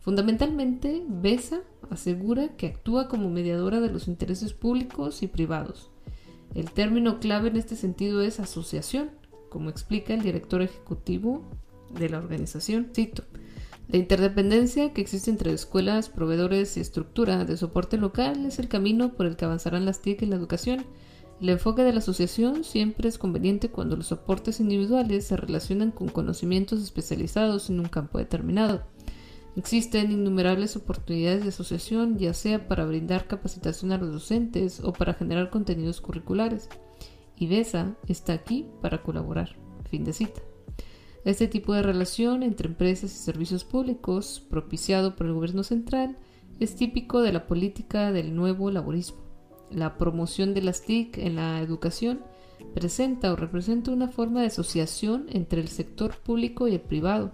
Fundamentalmente, 0.00 1.04
BESA 1.08 1.60
asegura 1.90 2.56
que 2.56 2.68
actúa 2.68 3.08
como 3.08 3.28
mediadora 3.28 3.80
de 3.80 3.90
los 3.90 4.06
intereses 4.06 4.52
públicos 4.52 5.22
y 5.22 5.26
privados. 5.26 5.90
El 6.54 6.70
término 6.70 7.18
clave 7.18 7.48
en 7.48 7.56
este 7.56 7.76
sentido 7.76 8.22
es 8.22 8.40
asociación, 8.40 9.10
como 9.50 9.68
explica 9.68 10.14
el 10.14 10.22
director 10.22 10.62
ejecutivo 10.62 11.42
de 11.90 12.08
la 12.08 12.18
organización. 12.18 12.90
Cito, 12.94 13.24
la 13.88 13.98
interdependencia 13.98 14.92
que 14.92 15.00
existe 15.00 15.30
entre 15.30 15.52
escuelas, 15.52 16.08
proveedores 16.08 16.76
y 16.76 16.80
estructura 16.80 17.44
de 17.44 17.56
soporte 17.56 17.98
local 17.98 18.46
es 18.46 18.58
el 18.58 18.68
camino 18.68 19.12
por 19.12 19.26
el 19.26 19.36
que 19.36 19.44
avanzarán 19.44 19.84
las 19.84 20.02
TIC 20.02 20.22
en 20.22 20.30
la 20.30 20.36
educación 20.36 20.84
el 21.40 21.50
enfoque 21.50 21.82
de 21.82 21.92
la 21.92 21.98
asociación 21.98 22.64
siempre 22.64 23.08
es 23.08 23.18
conveniente 23.18 23.68
cuando 23.68 23.96
los 23.96 24.06
soportes 24.06 24.58
individuales 24.58 25.26
se 25.26 25.36
relacionan 25.36 25.90
con 25.90 26.08
conocimientos 26.08 26.82
especializados 26.82 27.68
en 27.68 27.78
un 27.78 27.88
campo 27.88 28.18
determinado. 28.18 28.84
Existen 29.54 30.12
innumerables 30.12 30.76
oportunidades 30.76 31.42
de 31.42 31.50
asociación, 31.50 32.18
ya 32.18 32.32
sea 32.32 32.68
para 32.68 32.86
brindar 32.86 33.26
capacitación 33.26 33.92
a 33.92 33.98
los 33.98 34.12
docentes 34.12 34.80
o 34.82 34.92
para 34.92 35.14
generar 35.14 35.50
contenidos 35.50 36.00
curriculares. 36.00 36.70
Y 37.36 37.48
BESA 37.48 37.96
está 38.08 38.32
aquí 38.32 38.66
para 38.80 39.02
colaborar. 39.02 39.56
Fin 39.90 40.04
de 40.04 40.14
cita. 40.14 40.40
Este 41.26 41.46
tipo 41.46 41.74
de 41.74 41.82
relación 41.82 42.42
entre 42.42 42.68
empresas 42.68 43.12
y 43.12 43.18
servicios 43.18 43.64
públicos, 43.64 44.42
propiciado 44.48 45.14
por 45.14 45.26
el 45.26 45.34
gobierno 45.34 45.62
central, 45.62 46.16
es 46.60 46.74
típico 46.74 47.20
de 47.20 47.32
la 47.32 47.46
política 47.46 48.12
del 48.12 48.34
nuevo 48.34 48.70
laborismo 48.70 49.26
la 49.70 49.98
promoción 49.98 50.54
de 50.54 50.62
las 50.62 50.82
TIC 50.82 51.18
en 51.18 51.36
la 51.36 51.60
educación 51.60 52.20
presenta 52.74 53.32
o 53.32 53.36
representa 53.36 53.90
una 53.90 54.08
forma 54.08 54.40
de 54.40 54.46
asociación 54.46 55.26
entre 55.30 55.60
el 55.60 55.68
sector 55.68 56.16
público 56.16 56.68
y 56.68 56.74
el 56.74 56.80
privado, 56.80 57.32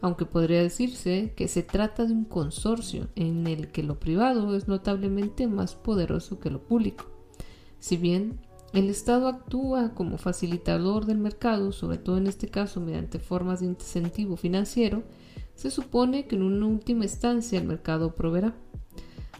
aunque 0.00 0.26
podría 0.26 0.62
decirse 0.62 1.32
que 1.36 1.48
se 1.48 1.62
trata 1.62 2.04
de 2.04 2.12
un 2.12 2.24
consorcio 2.24 3.08
en 3.16 3.46
el 3.46 3.68
que 3.68 3.82
lo 3.82 3.98
privado 3.98 4.54
es 4.56 4.68
notablemente 4.68 5.46
más 5.46 5.74
poderoso 5.74 6.40
que 6.40 6.50
lo 6.50 6.62
público. 6.62 7.06
Si 7.78 7.96
bien 7.96 8.40
el 8.72 8.88
Estado 8.88 9.26
actúa 9.26 9.94
como 9.94 10.16
facilitador 10.16 11.04
del 11.04 11.18
mercado, 11.18 11.72
sobre 11.72 11.98
todo 11.98 12.18
en 12.18 12.26
este 12.28 12.48
caso 12.48 12.80
mediante 12.80 13.18
formas 13.18 13.60
de 13.60 13.66
incentivo 13.66 14.36
financiero, 14.36 15.02
se 15.56 15.70
supone 15.70 16.26
que 16.26 16.36
en 16.36 16.42
una 16.42 16.66
última 16.66 17.04
instancia 17.04 17.58
el 17.58 17.66
mercado 17.66 18.14
proveerá. 18.14 18.54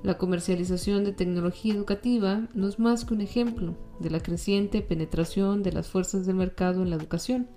La 0.02 0.18
comercialización 0.18 1.04
de 1.04 1.12
tecnología 1.12 1.74
educativa 1.74 2.48
no 2.54 2.68
es 2.68 2.78
más 2.78 3.04
que 3.04 3.14
un 3.14 3.20
ejemplo 3.20 3.76
de 4.00 4.10
la 4.10 4.20
creciente 4.20 4.80
penetración 4.80 5.62
de 5.62 5.72
las 5.72 5.88
fuerzas 5.88 6.26
del 6.26 6.36
mercado 6.36 6.82
en 6.82 6.90
la 6.90 6.96
educación. 6.96 7.48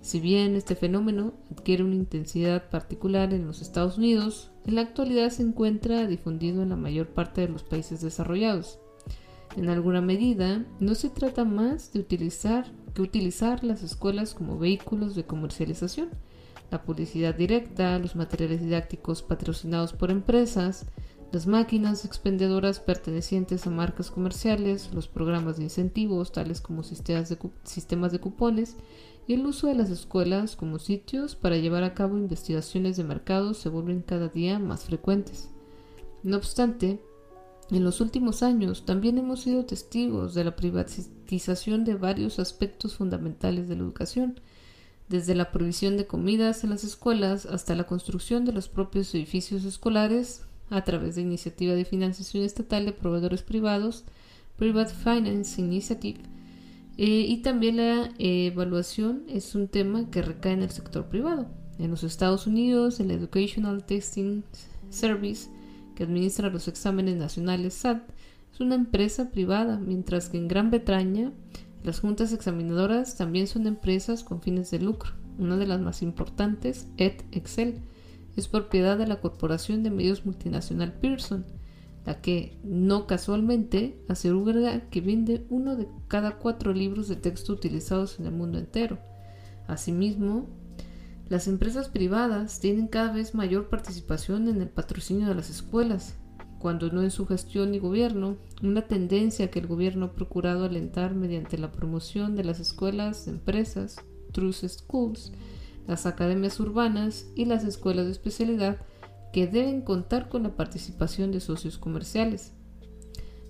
Si 0.00 0.18
bien 0.18 0.56
este 0.56 0.74
fenómeno 0.74 1.34
adquiere 1.50 1.84
una 1.84 1.94
intensidad 1.94 2.68
particular 2.70 3.32
en 3.32 3.46
los 3.46 3.62
Estados 3.62 3.98
Unidos, 3.98 4.50
en 4.66 4.74
la 4.74 4.80
actualidad 4.80 5.30
se 5.30 5.42
encuentra 5.42 6.06
difundido 6.06 6.62
en 6.62 6.70
la 6.70 6.76
mayor 6.76 7.08
parte 7.08 7.42
de 7.42 7.48
los 7.48 7.62
países 7.62 8.00
desarrollados. 8.00 8.80
En 9.56 9.68
alguna 9.68 10.00
medida, 10.00 10.64
no 10.80 10.94
se 10.94 11.10
trata 11.10 11.44
más 11.44 11.92
de 11.92 12.00
utilizar 12.00 12.72
que 12.94 13.02
utilizar 13.02 13.64
las 13.64 13.82
escuelas 13.82 14.34
como 14.34 14.58
vehículos 14.58 15.14
de 15.14 15.24
comercialización. 15.24 16.10
La 16.70 16.82
publicidad 16.82 17.34
directa, 17.34 17.98
los 17.98 18.16
materiales 18.16 18.60
didácticos 18.62 19.22
patrocinados 19.22 19.92
por 19.92 20.10
empresas, 20.10 20.86
las 21.32 21.46
máquinas 21.46 22.04
expendedoras 22.04 22.80
pertenecientes 22.80 23.66
a 23.66 23.70
marcas 23.70 24.10
comerciales, 24.10 24.90
los 24.92 25.08
programas 25.08 25.56
de 25.56 25.64
incentivos 25.64 26.32
tales 26.32 26.60
como 26.60 26.82
sistemas 26.82 27.28
de, 27.30 27.38
sistemas 27.64 28.12
de 28.12 28.20
cupones 28.20 28.76
y 29.26 29.34
el 29.34 29.46
uso 29.46 29.66
de 29.66 29.74
las 29.74 29.88
escuelas 29.88 30.56
como 30.56 30.78
sitios 30.78 31.36
para 31.36 31.56
llevar 31.56 31.84
a 31.84 31.94
cabo 31.94 32.18
investigaciones 32.18 32.96
de 32.96 33.04
mercado 33.04 33.54
se 33.54 33.68
vuelven 33.68 34.02
cada 34.02 34.28
día 34.28 34.58
más 34.58 34.84
frecuentes. 34.84 35.48
No 36.22 36.36
obstante, 36.36 37.00
en 37.76 37.84
los 37.84 38.00
últimos 38.00 38.42
años 38.42 38.84
también 38.84 39.18
hemos 39.18 39.40
sido 39.40 39.64
testigos 39.64 40.34
de 40.34 40.44
la 40.44 40.56
privatización 40.56 41.84
de 41.84 41.94
varios 41.94 42.38
aspectos 42.38 42.96
fundamentales 42.96 43.68
de 43.68 43.76
la 43.76 43.82
educación, 43.82 44.40
desde 45.08 45.34
la 45.34 45.50
provisión 45.50 45.96
de 45.96 46.06
comidas 46.06 46.64
en 46.64 46.70
las 46.70 46.84
escuelas 46.84 47.46
hasta 47.46 47.74
la 47.74 47.84
construcción 47.84 48.44
de 48.44 48.52
los 48.52 48.68
propios 48.68 49.14
edificios 49.14 49.64
escolares, 49.64 50.42
a 50.70 50.84
través 50.84 51.16
de 51.16 51.22
iniciativa 51.22 51.74
de 51.74 51.84
financiación 51.84 52.44
estatal 52.44 52.86
de 52.86 52.92
proveedores 52.92 53.42
privados, 53.42 54.04
Private 54.56 54.92
Finance 54.94 55.60
Initiative, 55.60 56.20
eh, 56.98 57.26
y 57.28 57.38
también 57.38 57.78
la 57.78 58.12
evaluación 58.18 59.24
es 59.28 59.54
un 59.54 59.68
tema 59.68 60.10
que 60.10 60.22
recae 60.22 60.52
en 60.52 60.62
el 60.62 60.70
sector 60.70 61.06
privado. 61.06 61.46
En 61.78 61.90
los 61.90 62.04
Estados 62.04 62.46
Unidos, 62.46 63.00
el 63.00 63.10
Educational 63.10 63.84
Testing 63.84 64.42
Service, 64.90 65.48
que 65.94 66.04
administra 66.04 66.50
los 66.50 66.68
exámenes 66.68 67.16
nacionales 67.16 67.74
SAT, 67.74 68.02
es 68.52 68.60
una 68.60 68.74
empresa 68.74 69.30
privada, 69.30 69.78
mientras 69.78 70.28
que 70.28 70.38
en 70.38 70.48
Gran 70.48 70.70
Bretaña 70.70 71.32
las 71.84 72.00
juntas 72.00 72.32
examinadoras 72.32 73.16
también 73.16 73.46
son 73.46 73.66
empresas 73.66 74.22
con 74.22 74.40
fines 74.40 74.70
de 74.70 74.78
lucro. 74.78 75.12
Una 75.38 75.56
de 75.56 75.66
las 75.66 75.80
más 75.80 76.02
importantes, 76.02 76.86
EdExcel, 76.96 77.80
es 78.36 78.48
propiedad 78.48 78.96
de 78.96 79.06
la 79.06 79.20
corporación 79.20 79.82
de 79.82 79.90
medios 79.90 80.24
multinacional 80.24 80.92
Pearson, 80.92 81.44
la 82.04 82.20
que, 82.20 82.58
no 82.64 83.06
casualmente, 83.06 83.96
asegura 84.08 84.88
que 84.90 85.00
vende 85.00 85.46
uno 85.50 85.76
de 85.76 85.88
cada 86.08 86.38
cuatro 86.38 86.72
libros 86.72 87.08
de 87.08 87.16
texto 87.16 87.52
utilizados 87.52 88.18
en 88.18 88.26
el 88.26 88.32
mundo 88.32 88.58
entero. 88.58 88.98
Asimismo, 89.66 90.48
las 91.32 91.48
empresas 91.48 91.88
privadas 91.88 92.60
tienen 92.60 92.88
cada 92.88 93.10
vez 93.10 93.34
mayor 93.34 93.70
participación 93.70 94.48
en 94.48 94.60
el 94.60 94.68
patrocinio 94.68 95.28
de 95.28 95.34
las 95.34 95.48
escuelas, 95.48 96.16
cuando 96.58 96.90
no 96.90 97.02
en 97.02 97.10
su 97.10 97.24
gestión 97.24 97.74
y 97.74 97.78
gobierno, 97.78 98.36
una 98.62 98.82
tendencia 98.82 99.50
que 99.50 99.58
el 99.58 99.66
gobierno 99.66 100.04
ha 100.04 100.12
procurado 100.12 100.66
alentar 100.66 101.14
mediante 101.14 101.56
la 101.56 101.72
promoción 101.72 102.36
de 102.36 102.44
las 102.44 102.60
escuelas 102.60 103.28
empresas, 103.28 103.96
True 104.32 104.52
Schools, 104.52 105.32
las 105.88 106.04
academias 106.04 106.60
urbanas 106.60 107.24
y 107.34 107.46
las 107.46 107.64
escuelas 107.64 108.04
de 108.04 108.12
especialidad 108.12 108.76
que 109.32 109.46
deben 109.46 109.80
contar 109.80 110.28
con 110.28 110.42
la 110.42 110.54
participación 110.54 111.32
de 111.32 111.40
socios 111.40 111.78
comerciales. 111.78 112.52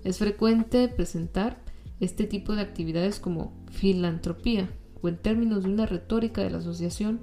Es 0.05 0.19
frecuente 0.19 0.87
presentar 0.87 1.61
este 1.99 2.27
tipo 2.27 2.55
de 2.55 2.61
actividades 2.61 3.19
como 3.19 3.51
filantropía 3.71 4.69
o 5.01 5.09
en 5.09 5.17
términos 5.17 5.63
de 5.63 5.69
una 5.69 5.85
retórica 5.85 6.41
de 6.41 6.49
la 6.49 6.59
asociación, 6.59 7.19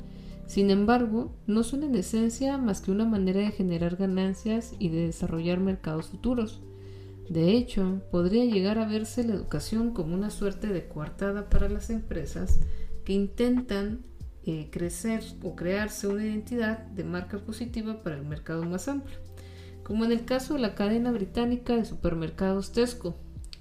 sin 0.51 0.71
embargo, 0.71 1.33
no 1.47 1.63
son 1.63 1.85
en 1.85 1.95
esencia 1.95 2.59
más 2.59 2.81
que 2.81 2.91
una 2.91 3.05
manera 3.05 3.39
de 3.39 3.53
generar 3.53 3.95
ganancias 3.95 4.75
y 4.81 4.89
de 4.89 5.07
desarrollar 5.07 5.61
mercados 5.61 6.07
futuros. 6.07 6.61
De 7.29 7.53
hecho, 7.53 8.03
podría 8.11 8.45
llegar 8.45 8.79
a 8.81 8.89
verse 8.89 9.23
la 9.23 9.35
educación 9.35 9.95
como 9.95 10.13
una 10.13 10.29
suerte 10.29 10.67
de 10.67 10.89
coartada 10.89 11.49
para 11.49 11.69
las 11.69 11.89
empresas 11.89 12.59
que 13.05 13.13
intentan 13.13 14.01
eh, 14.45 14.71
crecer 14.73 15.23
o 15.45 15.55
crearse 15.55 16.09
una 16.09 16.25
identidad 16.25 16.79
de 16.79 17.05
marca 17.05 17.39
positiva 17.39 18.03
para 18.03 18.17
el 18.17 18.25
mercado 18.25 18.65
más 18.65 18.89
amplio, 18.89 19.19
como 19.85 20.05
en 20.05 20.11
el 20.11 20.25
caso 20.25 20.55
de 20.55 20.61
la 20.63 20.75
cadena 20.75 21.13
británica 21.13 21.77
de 21.77 21.85
supermercados 21.85 22.73
Tesco, 22.73 23.15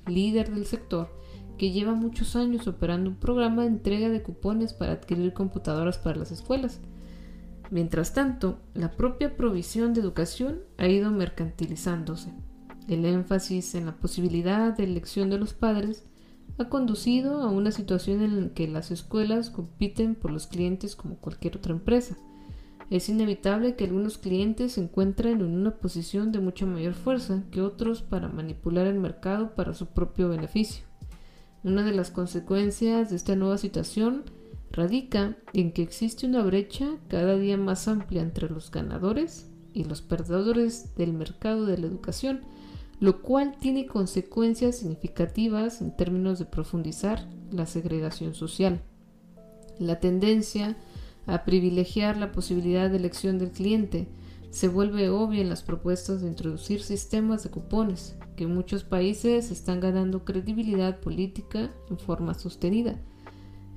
líder 0.07 0.49
del 0.49 0.65
sector, 0.65 1.15
que 1.59 1.71
lleva 1.71 1.93
muchos 1.93 2.35
años 2.35 2.67
operando 2.67 3.11
un 3.11 3.17
programa 3.17 3.63
de 3.63 3.67
entrega 3.67 4.09
de 4.09 4.23
cupones 4.23 4.73
para 4.73 4.93
adquirir 4.93 5.33
computadoras 5.33 5.99
para 5.99 6.15
las 6.15 6.31
escuelas. 6.31 6.79
Mientras 7.69 8.13
tanto, 8.13 8.59
la 8.73 8.91
propia 8.91 9.35
provisión 9.35 9.93
de 9.93 10.01
educación 10.01 10.61
ha 10.77 10.87
ido 10.87 11.11
mercantilizándose. 11.11 12.31
El 12.87 13.05
énfasis 13.05 13.75
en 13.75 13.85
la 13.85 13.97
posibilidad 13.97 14.75
de 14.75 14.85
elección 14.85 15.29
de 15.29 15.37
los 15.37 15.53
padres 15.53 16.05
ha 16.57 16.69
conducido 16.69 17.41
a 17.41 17.51
una 17.51 17.71
situación 17.71 18.23
en 18.23 18.41
la 18.41 18.53
que 18.53 18.67
las 18.67 18.89
escuelas 18.89 19.49
compiten 19.49 20.15
por 20.15 20.31
los 20.31 20.47
clientes 20.47 20.95
como 20.95 21.17
cualquier 21.17 21.57
otra 21.57 21.73
empresa. 21.73 22.17
Es 22.89 23.09
inevitable 23.09 23.75
que 23.75 23.83
algunos 23.83 24.17
clientes 24.17 24.73
se 24.73 24.81
encuentren 24.81 25.41
en 25.41 25.53
una 25.55 25.75
posición 25.75 26.31
de 26.31 26.39
mucha 26.39 26.65
mayor 26.65 26.93
fuerza 26.93 27.43
que 27.51 27.61
otros 27.61 28.01
para 28.01 28.29
manipular 28.29 28.87
el 28.87 28.97
mercado 28.97 29.53
para 29.53 29.73
su 29.73 29.87
propio 29.87 30.29
beneficio. 30.29 30.88
Una 31.63 31.83
de 31.83 31.91
las 31.91 32.09
consecuencias 32.09 33.09
de 33.09 33.17
esta 33.17 33.35
nueva 33.35 33.57
situación 33.57 34.23
radica 34.71 35.35
en 35.53 35.73
que 35.73 35.81
existe 35.81 36.25
una 36.25 36.41
brecha 36.41 36.91
cada 37.09 37.37
día 37.37 37.57
más 37.57 37.87
amplia 37.87 38.21
entre 38.21 38.49
los 38.49 38.71
ganadores 38.71 39.49
y 39.73 39.83
los 39.83 40.01
perdedores 40.01 40.95
del 40.95 41.11
mercado 41.13 41.65
de 41.65 41.77
la 41.77 41.87
educación, 41.87 42.41
lo 42.99 43.21
cual 43.21 43.57
tiene 43.59 43.87
consecuencias 43.87 44.77
significativas 44.77 45.81
en 45.81 45.95
términos 45.95 46.39
de 46.39 46.45
profundizar 46.45 47.27
la 47.51 47.65
segregación 47.65 48.35
social. 48.35 48.81
La 49.79 49.99
tendencia 49.99 50.77
a 51.25 51.43
privilegiar 51.43 52.17
la 52.17 52.31
posibilidad 52.31 52.89
de 52.89 52.97
elección 52.97 53.37
del 53.37 53.51
cliente 53.51 54.07
se 54.51 54.67
vuelve 54.67 55.09
obvia 55.09 55.41
en 55.41 55.49
las 55.49 55.63
propuestas 55.63 56.21
de 56.21 56.27
introducir 56.27 56.81
sistemas 56.81 57.43
de 57.43 57.49
cupones, 57.49 58.17
que 58.35 58.45
en 58.45 58.53
muchos 58.55 58.83
países 58.83 59.51
están 59.51 59.79
ganando 59.79 60.25
credibilidad 60.25 60.99
política 60.99 61.71
en 61.89 61.99
forma 61.99 62.33
sostenida 62.33 62.99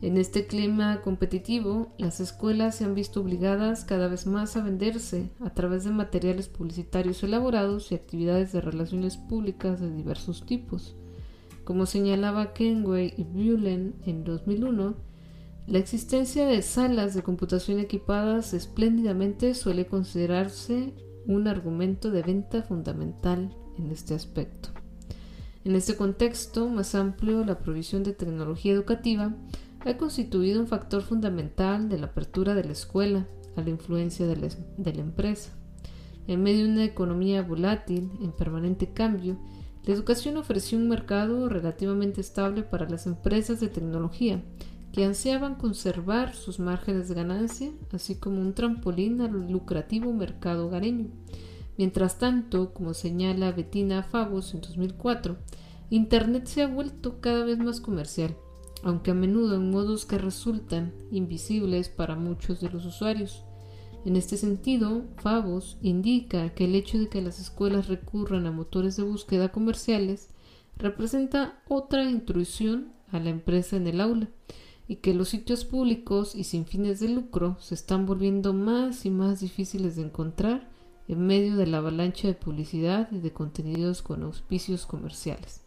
en 0.03 0.17
este 0.17 0.49
clima 0.49 1.01
competitivo, 1.01 1.93
las 1.97 2.19
escuelas 2.19 2.75
se 2.75 2.85
han 2.85 2.97
visto 2.97 3.21
obligadas 3.21 3.85
cada 3.85 4.09
vez 4.09 4.27
más 4.27 4.57
a 4.57 4.63
venderse 4.65 5.31
a 5.39 5.51
través 5.51 5.85
de 5.85 5.93
materiales 5.93 6.49
publicitarios 6.49 7.23
elaborados 7.23 7.93
y 7.93 7.95
actividades 7.95 8.53
de 8.53 8.61
relaciones 8.61 9.17
públicas 9.17 9.81
de 9.81 9.95
diversos 9.95 10.45
tipos. 10.45 10.97
Como 11.63 11.87
señalaba 11.87 12.53
Kenway 12.53 13.15
y 13.17 13.23
Bullen 13.23 13.95
en 14.05 14.25
2001, 14.25 14.97
la 15.67 15.79
existencia 15.79 16.47
de 16.47 16.61
salas 16.63 17.15
de 17.15 17.23
computación 17.23 17.79
equipadas 17.79 18.53
espléndidamente 18.53 19.55
suele 19.55 19.87
considerarse 19.87 20.93
un 21.27 21.47
argumento 21.47 22.11
de 22.11 22.23
venta 22.23 22.63
fundamental 22.63 23.55
en 23.79 23.91
este 23.91 24.15
aspecto. 24.15 24.71
En 25.65 25.77
este 25.77 25.97
contexto 25.97 26.69
más 26.69 26.97
amplio, 26.97 27.45
la 27.45 27.61
provisión 27.61 28.03
de 28.03 28.13
tecnología 28.13 28.73
educativa 28.73 29.33
ha 29.85 29.97
constituido 29.97 30.61
un 30.61 30.67
factor 30.67 31.03
fundamental 31.03 31.89
de 31.89 31.99
la 31.99 32.07
apertura 32.07 32.55
de 32.55 32.65
la 32.65 32.73
escuela 32.73 33.29
a 33.57 33.63
la 33.63 33.71
influencia 33.71 34.27
de 34.27 34.37
la, 34.37 35.01
empresa. 35.01 35.53
En 36.27 36.43
medio 36.43 36.65
de 36.65 36.73
una 36.73 36.85
economía 36.85 37.43
volátil, 37.43 38.11
en 38.21 38.33
permanente 38.33 38.93
cambio, 38.93 39.39
la 39.85 39.95
educación 39.95 40.37
ofreció 40.37 40.79
un 40.79 40.89
mercado 40.89 41.49
relativamente 41.49 42.21
estable 42.21 42.63
para 42.63 42.89
las 42.89 43.07
empresas 43.07 43.61
de 43.61 43.69
tecnología, 43.69 44.43
que 44.93 45.05
ansiaban 45.05 45.55
conservar 45.55 46.35
sus 46.35 46.59
márgenes 46.59 47.09
de 47.09 47.15
ganancia, 47.15 47.73
así 47.93 48.17
como 48.17 48.41
un 48.41 48.55
trampolín 48.55 49.21
al 49.21 49.51
lucrativo 49.51 50.13
mercado 50.13 50.67
hogareño. 50.67 51.09
Mientras 51.79 52.19
tanto, 52.19 52.75
como 52.75 52.95
señala 52.95 53.53
Bettina 53.53 54.03
Favos 54.03 54.55
en 54.55 54.61
2004, 54.61 55.37
Internet 55.91 56.47
se 56.47 56.63
ha 56.63 56.67
vuelto 56.67 57.21
cada 57.21 57.45
vez 57.45 57.59
más 57.59 57.81
comercial 57.81 58.37
aunque 58.83 59.13
a 59.13 59.15
menudo 59.15 59.57
en 59.57 59.71
modos 59.71 60.07
que 60.07 60.19
resultan 60.19 60.93
invisibles 61.11 61.89
para 61.89 62.17
muchos 62.17 62.61
de 62.61 62.71
los 62.71 62.85
usuarios. 62.85 63.45
En 64.05 64.17
este 64.17 64.37
sentido, 64.37 65.05
Favos 65.19 65.79
indica 65.83 66.51
que 66.51 66.65
el 66.65 66.75
hecho 66.75 66.99
de 66.99 67.09
que 67.09 67.23
las 67.23 67.39
escuelas 67.39 67.89
recurran 67.89 68.47
a 68.47 68.51
motores 68.51 68.97
de 68.97 69.05
búsqueda 69.05 69.53
comerciales 69.53 70.29
representa 70.77 71.63
otra 71.69 72.11
intrusión 72.11 72.93
a 73.13 73.21
la 73.21 73.31
empresa 73.31 73.77
en 73.77 73.87
el 73.87 74.01
aula 74.01 74.29
y 74.89 74.97
que 74.97 75.15
los 75.15 75.29
sitios 75.29 75.65
públicos 75.65 76.35
y 76.35 76.45
sin 76.45 76.67
fines 76.67 77.01
de 77.01 77.09
lucro 77.09 77.57
se 77.61 77.75
están 77.75 78.07
volviendo 78.07 78.53
más 78.53 79.07
y 79.07 79.11
más 79.11 79.41
difíciles 79.41 79.97
de 79.97 80.03
encontrar 80.03 80.69
en 81.09 81.27
medio 81.27 81.57
de 81.57 81.67
la 81.67 81.79
avalancha 81.79 82.29
de 82.29 82.35
publicidad 82.35 83.11
y 83.11 83.19
de 83.19 83.33
contenidos 83.33 84.03
con 84.03 84.23
auspicios 84.23 84.87
comerciales. 84.87 85.63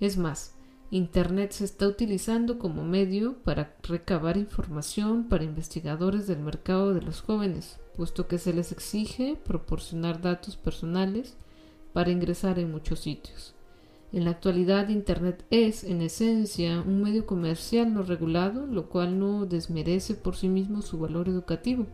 Es 0.00 0.16
más, 0.16 0.54
Internet 0.90 1.52
se 1.52 1.64
está 1.64 1.88
utilizando 1.88 2.58
como 2.58 2.84
medio 2.84 3.42
para 3.42 3.76
recabar 3.82 4.36
información 4.36 5.28
para 5.28 5.44
investigadores 5.44 6.26
del 6.26 6.38
mercado 6.38 6.94
de 6.94 7.02
los 7.02 7.20
jóvenes, 7.20 7.80
puesto 7.96 8.28
que 8.28 8.38
se 8.38 8.52
les 8.52 8.70
exige 8.70 9.36
proporcionar 9.44 10.20
datos 10.20 10.56
personales 10.56 11.36
para 11.92 12.10
ingresar 12.10 12.58
en 12.58 12.70
muchos 12.70 13.00
sitios. 13.00 13.54
En 14.14 14.26
la 14.26 14.30
actualidad 14.30 14.90
Internet 14.90 15.44
es, 15.50 15.82
en 15.82 16.00
esencia, 16.00 16.84
un 16.86 17.02
medio 17.02 17.26
comercial 17.26 17.92
no 17.92 18.04
regulado, 18.04 18.64
lo 18.64 18.88
cual 18.88 19.18
no 19.18 19.44
desmerece 19.44 20.14
por 20.14 20.36
sí 20.36 20.48
mismo 20.48 20.82
su 20.82 21.00
valor 21.00 21.28
educativo, 21.28 21.88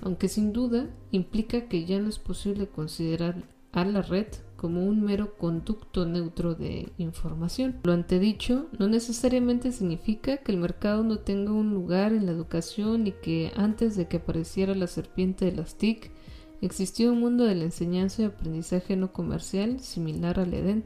aunque 0.00 0.28
sin 0.28 0.52
duda 0.52 0.88
implica 1.10 1.62
que 1.62 1.84
ya 1.84 1.98
no 1.98 2.08
es 2.08 2.20
posible 2.20 2.68
considerar 2.68 3.42
a 3.72 3.84
la 3.84 4.02
red 4.02 4.28
como 4.56 4.86
un 4.86 5.02
mero 5.02 5.36
conducto 5.36 6.06
neutro 6.06 6.54
de 6.54 6.92
información. 6.96 7.80
Lo 7.82 7.92
antedicho 7.92 8.66
no 8.78 8.86
necesariamente 8.86 9.72
significa 9.72 10.36
que 10.36 10.52
el 10.52 10.58
mercado 10.58 11.02
no 11.02 11.18
tenga 11.18 11.50
un 11.50 11.74
lugar 11.74 12.12
en 12.12 12.26
la 12.26 12.32
educación 12.32 13.08
y 13.08 13.10
que 13.10 13.50
antes 13.56 13.96
de 13.96 14.06
que 14.06 14.18
apareciera 14.18 14.76
la 14.76 14.86
serpiente 14.86 15.46
de 15.46 15.56
las 15.56 15.74
TIC 15.74 16.12
existió 16.60 17.12
un 17.12 17.18
mundo 17.18 17.42
de 17.42 17.56
la 17.56 17.64
enseñanza 17.64 18.22
y 18.22 18.26
aprendizaje 18.26 18.94
no 18.94 19.12
comercial 19.12 19.80
similar 19.80 20.38
al 20.38 20.54
Edén. 20.54 20.84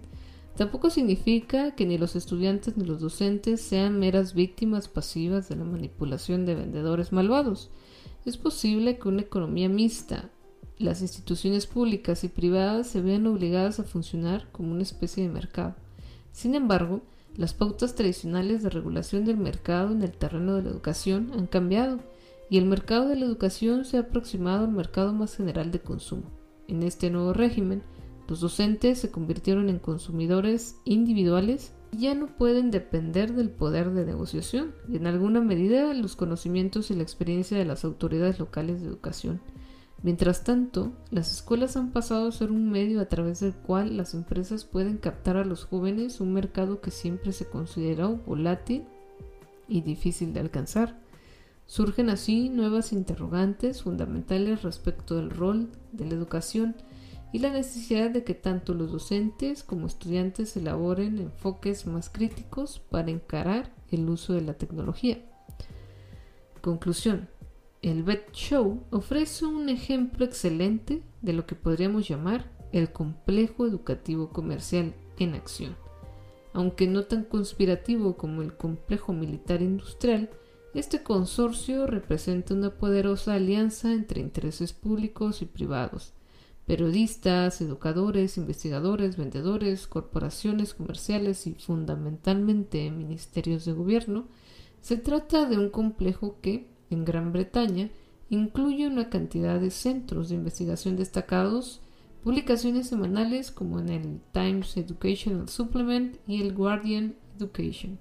Tampoco 0.57 0.91
significa 0.91 1.75
que 1.75 1.87
ni 1.87 1.97
los 1.97 2.15
estudiantes 2.15 2.77
ni 2.77 2.85
los 2.85 3.01
docentes 3.01 3.61
sean 3.61 3.99
meras 3.99 4.35
víctimas 4.35 4.89
pasivas 4.89 5.49
de 5.49 5.57
la 5.57 5.65
manipulación 5.65 6.45
de 6.45 6.55
vendedores 6.55 7.13
malvados. 7.13 7.71
Es 8.27 8.37
posible 8.37 8.99
que 8.99 9.09
una 9.09 9.23
economía 9.23 9.69
mixta, 9.69 10.31
las 10.79 11.01
instituciones 11.01 11.67
públicas 11.67 12.23
y 12.25 12.29
privadas 12.29 12.87
se 12.87 13.01
vean 13.01 13.27
obligadas 13.27 13.81
a 13.81 13.85
funcionar 13.85 14.49
como 14.53 14.73
una 14.73 14.83
especie 14.83 15.23
de 15.23 15.33
mercado. 15.33 15.75
Sin 16.33 16.55
embargo, 16.55 17.01
las 17.37 17.55
pautas 17.55 17.95
tradicionales 17.95 18.63
de 18.63 18.69
regulación 18.69 19.25
del 19.25 19.39
mercado 19.39 19.93
en 19.93 20.03
el 20.03 20.13
terreno 20.13 20.55
de 20.55 20.63
la 20.63 20.71
educación 20.71 21.31
han 21.35 21.47
cambiado 21.47 22.01
y 22.51 22.59
el 22.59 22.67
mercado 22.67 23.09
de 23.09 23.17
la 23.17 23.25
educación 23.25 23.87
se 23.87 23.97
ha 23.97 24.01
aproximado 24.01 24.67
al 24.67 24.73
mercado 24.73 25.15
más 25.15 25.35
general 25.35 25.71
de 25.71 25.81
consumo. 25.81 26.25
En 26.69 26.83
este 26.83 27.09
nuevo 27.11 27.33
régimen, 27.33 27.83
los 28.29 28.41
docentes 28.41 28.99
se 28.99 29.11
convirtieron 29.11 29.69
en 29.69 29.79
consumidores 29.79 30.77
individuales 30.85 31.73
y 31.93 32.03
ya 32.03 32.15
no 32.15 32.27
pueden 32.27 32.71
depender 32.71 33.35
del 33.35 33.51
poder 33.51 33.91
de 33.91 34.07
negociación 34.07 34.75
y 34.89 34.97
en 34.97 35.07
alguna 35.07 35.41
medida 35.41 35.93
los 35.95 36.17
conocimientos 36.17 36.91
y 36.91 36.95
la 36.95 37.03
experiencia 37.03 37.59
de 37.59 37.65
las 37.65 37.85
autoridades 37.85 38.39
locales 38.39 38.81
de 38.81 38.89
educación. 38.89 39.41
Mientras 40.03 40.43
tanto, 40.43 40.93
las 41.11 41.33
escuelas 41.33 41.77
han 41.77 41.93
pasado 41.93 42.27
a 42.27 42.33
ser 42.33 42.51
un 42.51 42.71
medio 42.71 43.01
a 43.01 43.07
través 43.07 43.39
del 43.39 43.55
cual 43.55 43.97
las 43.97 44.15
empresas 44.15 44.65
pueden 44.65 44.97
captar 44.97 45.37
a 45.37 45.45
los 45.45 45.65
jóvenes 45.65 46.21
un 46.21 46.33
mercado 46.33 46.81
que 46.81 46.91
siempre 46.91 47.33
se 47.33 47.47
consideró 47.47 48.17
volátil 48.27 48.85
y 49.69 49.83
difícil 49.83 50.33
de 50.33 50.41
alcanzar. 50.41 50.99
Surgen 51.67 52.11
así 52.11 52.49
nuevas 52.49 52.93
interrogantes 52.93 53.83
fundamentales 53.83 54.63
respecto 54.63 55.17
del 55.17 55.31
rol 55.31 55.69
de 55.93 56.07
la 56.07 56.15
educación 56.15 56.75
y 57.33 57.39
la 57.39 57.51
necesidad 57.51 58.11
de 58.11 58.25
que 58.25 58.35
tanto 58.35 58.75
los 58.75 58.93
docentes 58.93 59.63
como 59.63 59.87
estudiantes 59.87 60.57
elaboren 60.57 61.19
enfoques 61.19 61.87
más 61.87 62.11
críticos 62.11 62.81
para 62.91 63.11
encarar 63.11 63.73
el 63.91 64.09
uso 64.09 64.35
de 64.35 64.43
la 64.43 64.55
tecnología. 64.55 65.19
Conclusión. 66.61 67.29
El 67.81 68.05
BET 68.05 68.31
Show 68.33 68.85
ofrece 68.91 69.45
un 69.45 69.69
ejemplo 69.69 70.25
excelente 70.25 71.03
de 71.21 71.33
lo 71.33 71.47
que 71.47 71.57
podríamos 71.57 72.07
llamar 72.07 72.53
el 72.71 72.93
complejo 72.93 73.67
educativo 73.67 74.29
comercial 74.29 74.95
en 75.19 75.35
acción. 75.35 75.77
Aunque 76.53 76.87
no 76.87 77.05
tan 77.05 77.25
conspirativo 77.25 78.17
como 78.17 78.43
el 78.43 78.57
complejo 78.57 79.13
militar 79.13 79.63
industrial, 79.63 80.31
este 80.75 81.03
consorcio 81.03 81.87
representa 81.87 82.55
una 82.55 82.71
poderosa 82.71 83.35
alianza 83.35 83.93
entre 83.93 84.21
intereses 84.21 84.73
públicos 84.73 85.43
y 85.43 85.47
privados, 85.47 86.13
periodistas, 86.67 87.61
educadores, 87.61 88.37
investigadores, 88.37 89.17
vendedores, 89.17 89.87
corporaciones 89.87 90.75
comerciales 90.75 91.47
y 91.47 91.55
fundamentalmente 91.55 92.91
ministerios 92.91 93.65
de 93.65 93.73
gobierno. 93.73 94.27
Se 94.81 94.97
trata 94.97 95.47
de 95.47 95.59
un 95.59 95.71
complejo 95.71 96.37
que, 96.41 96.71
en 96.91 97.05
Gran 97.05 97.33
Bretaña 97.33 97.91
incluye 98.29 98.87
una 98.87 99.11
cantidad 99.11 99.61
de 99.61 99.71
centros 99.71 100.29
de 100.29 100.37
investigación 100.37 100.97
destacados, 100.97 101.81
publicaciones 102.23 102.89
semanales 102.89 103.51
como 103.51 103.79
en 103.79 103.89
el 103.89 104.21
Times 104.33 104.77
Educational 104.77 105.49
Supplement 105.49 106.17
y 106.27 106.41
el 106.41 106.55
Guardian 106.55 107.15
Education, 107.37 107.99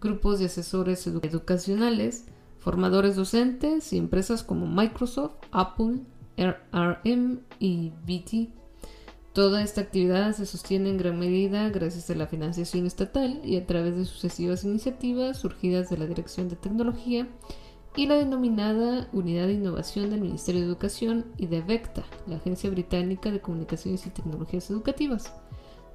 grupos 0.00 0.38
de 0.38 0.46
asesores 0.46 1.06
educacionales, 1.06 2.26
formadores 2.58 3.16
docentes 3.16 3.92
y 3.92 3.98
empresas 3.98 4.42
como 4.42 4.66
Microsoft, 4.66 5.36
Apple, 5.50 6.00
RM 6.36 7.40
y 7.58 7.92
BT. 8.06 8.52
Toda 9.32 9.62
esta 9.62 9.80
actividad 9.80 10.32
se 10.32 10.46
sostiene 10.46 10.90
en 10.90 10.96
gran 10.96 11.18
medida 11.18 11.68
gracias 11.68 12.08
a 12.08 12.14
la 12.14 12.28
financiación 12.28 12.86
estatal 12.86 13.40
y 13.44 13.56
a 13.56 13.66
través 13.66 13.96
de 13.96 14.04
sucesivas 14.04 14.62
iniciativas 14.62 15.38
surgidas 15.38 15.90
de 15.90 15.98
la 15.98 16.06
Dirección 16.06 16.48
de 16.48 16.54
Tecnología 16.54 17.26
y 17.96 18.06
la 18.06 18.14
denominada 18.14 19.08
Unidad 19.12 19.46
de 19.46 19.54
Innovación 19.54 20.10
del 20.10 20.20
Ministerio 20.20 20.60
de 20.60 20.68
Educación 20.68 21.26
y 21.36 21.46
de 21.46 21.62
VECTA, 21.62 22.04
la 22.26 22.36
Agencia 22.36 22.70
Británica 22.70 23.30
de 23.30 23.40
Comunicaciones 23.40 24.06
y 24.06 24.10
Tecnologías 24.10 24.70
Educativas, 24.70 25.32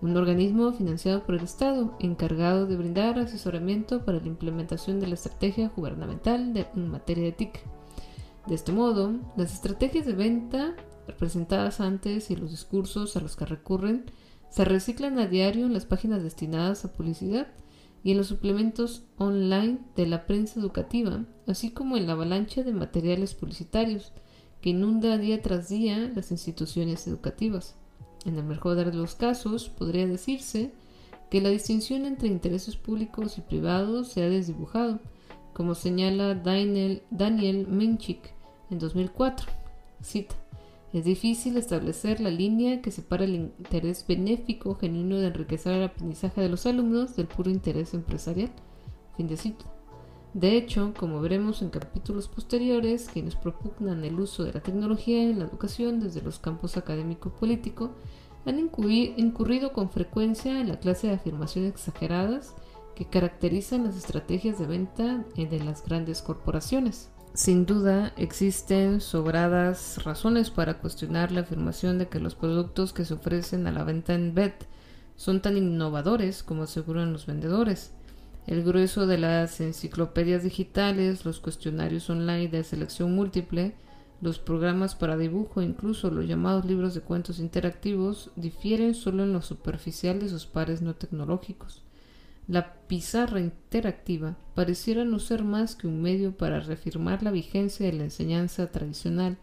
un 0.02 0.16
organismo 0.16 0.72
financiado 0.72 1.24
por 1.24 1.36
el 1.36 1.44
Estado 1.44 1.96
encargado 2.00 2.66
de 2.68 2.78
brindar 2.78 3.20
asesoramiento 3.20 4.06
para 4.06 4.20
la 4.20 4.28
implementación 4.28 5.00
de 5.00 5.08
la 5.08 5.16
estrategia 5.16 5.72
gubernamental 5.76 6.68
en 6.76 6.90
materia 6.90 7.26
de 7.26 7.32
TIC. 7.34 7.60
De 8.50 8.56
este 8.56 8.72
modo, 8.72 9.14
las 9.38 9.54
estrategias 9.54 10.08
de 10.08 10.14
venta 10.14 10.76
representadas 11.06 11.80
antes 11.80 12.32
y 12.32 12.36
los 12.36 12.50
discursos 12.50 13.16
a 13.16 13.20
los 13.20 13.36
que 13.36 13.46
recurren 13.46 14.06
se 14.50 14.66
reciclan 14.66 15.20
a 15.20 15.28
diario 15.28 15.68
en 15.68 15.74
las 15.74 15.86
páginas 15.86 16.24
destinadas 16.24 16.84
a 16.84 16.92
publicidad 16.92 17.46
y 18.04 18.10
en 18.10 18.18
los 18.18 18.26
suplementos 18.26 19.04
online 19.18 19.78
de 19.96 20.08
la 20.08 20.26
prensa 20.26 20.60
educativa, 20.60 21.26
así 21.46 21.70
como 21.70 21.96
en 21.96 22.08
la 22.08 22.14
avalancha 22.14 22.64
de 22.64 22.74
materiales 22.74 23.36
publicitarios 23.36 24.14
que 24.62 24.72
inunda 24.72 25.20
día 25.20 25.44
tras 25.44 25.70
día 25.70 26.12
las 26.16 26.32
instituciones 26.32 27.08
educativas. 27.08 27.76
En 28.26 28.36
el 28.40 28.46
mejor 28.46 28.78
de 28.78 28.92
los 28.92 29.14
casos, 29.14 29.70
podría 29.70 30.08
decirse 30.08 30.72
que 31.30 31.40
la 31.40 31.50
distinción 31.50 32.08
entre 32.08 32.30
intereses 32.30 32.78
públicos 32.78 33.38
y 33.38 33.42
privados 33.42 34.08
se 34.08 34.24
ha 34.24 34.28
desdibujado, 34.28 35.00
como 35.54 35.76
señala 35.76 36.34
Daniel, 36.34 37.04
Daniel 37.12 37.68
Menchik 37.68 38.39
en 38.70 38.80
2004. 38.80 39.48
Cita. 40.02 40.36
Es 40.92 41.06
difícil 41.06 41.56
establecer 41.58 42.20
la 42.20 42.32
línea 42.32 42.82
que 42.82 42.90
separa 42.92 43.26
el 43.26 43.36
interés 43.36 44.06
benéfico 44.08 44.76
genuino 44.76 45.18
de 45.18 45.28
enriquecer 45.28 45.74
el 45.74 45.84
aprendizaje 45.84 46.42
de 46.42 46.50
los 46.50 46.66
alumnos 46.66 47.16
del 47.16 47.28
puro 47.28 47.52
interés 47.52 47.94
empresarial. 47.94 48.50
Fin 49.16 49.28
de 49.28 49.38
cita. 49.38 49.66
De 50.34 50.56
hecho, 50.56 50.94
como 50.98 51.22
veremos 51.22 51.62
en 51.62 51.70
capítulos 51.70 52.28
posteriores, 52.28 53.10
quienes 53.12 53.36
propugnan 53.36 54.04
el 54.04 54.20
uso 54.20 54.44
de 54.44 54.54
la 54.54 54.62
tecnología 54.62 55.22
en 55.24 55.40
la 55.40 55.46
educación 55.46 56.00
desde 56.00 56.22
los 56.22 56.40
campos 56.40 56.78
académico-político 56.78 57.92
han 58.46 58.60
incurrido 58.60 59.74
con 59.74 59.90
frecuencia 59.90 60.60
en 60.60 60.70
la 60.70 60.80
clase 60.80 61.08
de 61.08 61.14
afirmaciones 61.14 61.72
exageradas 61.72 62.56
que 62.96 63.06
caracterizan 63.06 63.84
las 63.84 63.96
estrategias 63.96 64.60
de 64.60 64.66
venta 64.66 65.26
de 65.36 65.64
las 65.64 65.84
grandes 65.86 66.22
corporaciones. 66.22 67.10
Sin 67.34 67.66
duda, 67.66 68.12
existen 68.18 69.02
sobradas 69.02 70.04
razones 70.04 70.50
para 70.50 70.80
cuestionar 70.80 71.32
la 71.32 71.42
afirmación 71.42 71.98
de 71.98 72.10
que 72.10 72.20
los 72.20 72.36
productos 72.36 72.92
que 72.92 73.06
se 73.06 73.14
ofrecen 73.14 73.66
a 73.68 73.72
la 73.72 73.84
venta 73.84 74.14
en 74.14 74.34
BED 74.34 74.54
son 75.16 75.42
tan 75.42 75.56
innovadores 75.56 76.44
como 76.44 76.64
aseguran 76.64 77.14
los 77.14 77.28
vendedores. 77.28 77.94
El 78.48 78.64
grueso 78.64 79.06
de 79.06 79.20
las 79.20 79.62
enciclopedias 79.62 80.44
digitales, 80.44 81.24
los 81.24 81.40
cuestionarios 81.40 82.10
online 82.10 82.48
de 82.48 82.64
selección 82.64 83.14
múltiple, 83.14 83.76
los 84.22 84.40
programas 84.40 84.96
para 84.96 85.16
dibujo 85.16 85.62
incluso 85.62 86.10
los 86.10 86.28
llamados 86.28 86.66
libros 86.66 86.94
de 86.94 87.02
cuentos 87.02 87.40
interactivos 87.40 88.32
difieren 88.36 88.96
solo 88.96 89.24
en 89.24 89.34
lo 89.34 89.42
superficial 89.42 90.20
de 90.20 90.30
sus 90.30 90.46
pares 90.46 90.82
no 90.82 90.96
tecnológicos. 90.96 91.84
La 92.50 92.74
pizarra 92.88 93.40
interactiva 93.42 94.36
pareciera 94.56 95.06
no 95.06 95.20
ser 95.20 95.44
más 95.44 95.76
que 95.76 95.86
un 95.86 96.02
medio 96.02 96.36
para 96.36 96.60
reafirmar 96.60 97.22
la 97.22 97.30
vigencia 97.30 97.86
de 97.86 97.94
la 97.94 98.06
enseñanza 98.06 98.72
tradicional 98.72 99.38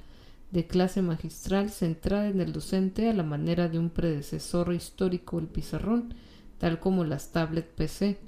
de 0.51 0.67
clase 0.67 1.03
magistral 1.03 1.71
centrada 1.71 2.27
en 2.27 2.41
el 2.41 2.53
docente 2.53 3.09
a 3.09 3.13
la 3.13 3.23
manera 3.23 3.69
de 3.69 3.79
un 3.79 3.91
predecesor 3.91 4.75
histórico 4.75 5.37
del 5.37 5.47
pizarrón, 5.47 6.15
tal 6.59 6.81
como 6.81 7.05
las 7.05 7.31
tablet 7.31 7.69
PC. 7.77 8.19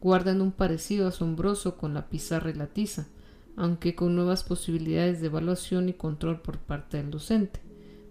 Guardan 0.00 0.40
un 0.40 0.50
parecido 0.50 1.06
asombroso 1.06 1.76
con 1.76 1.94
la 1.94 2.08
pizarra 2.08 2.50
y 2.50 2.54
la 2.54 2.66
tiza, 2.66 3.06
aunque 3.54 3.94
con 3.94 4.16
nuevas 4.16 4.42
posibilidades 4.42 5.20
de 5.20 5.28
evaluación 5.28 5.88
y 5.88 5.92
control 5.92 6.40
por 6.40 6.58
parte 6.58 6.96
del 6.96 7.12
docente. 7.12 7.67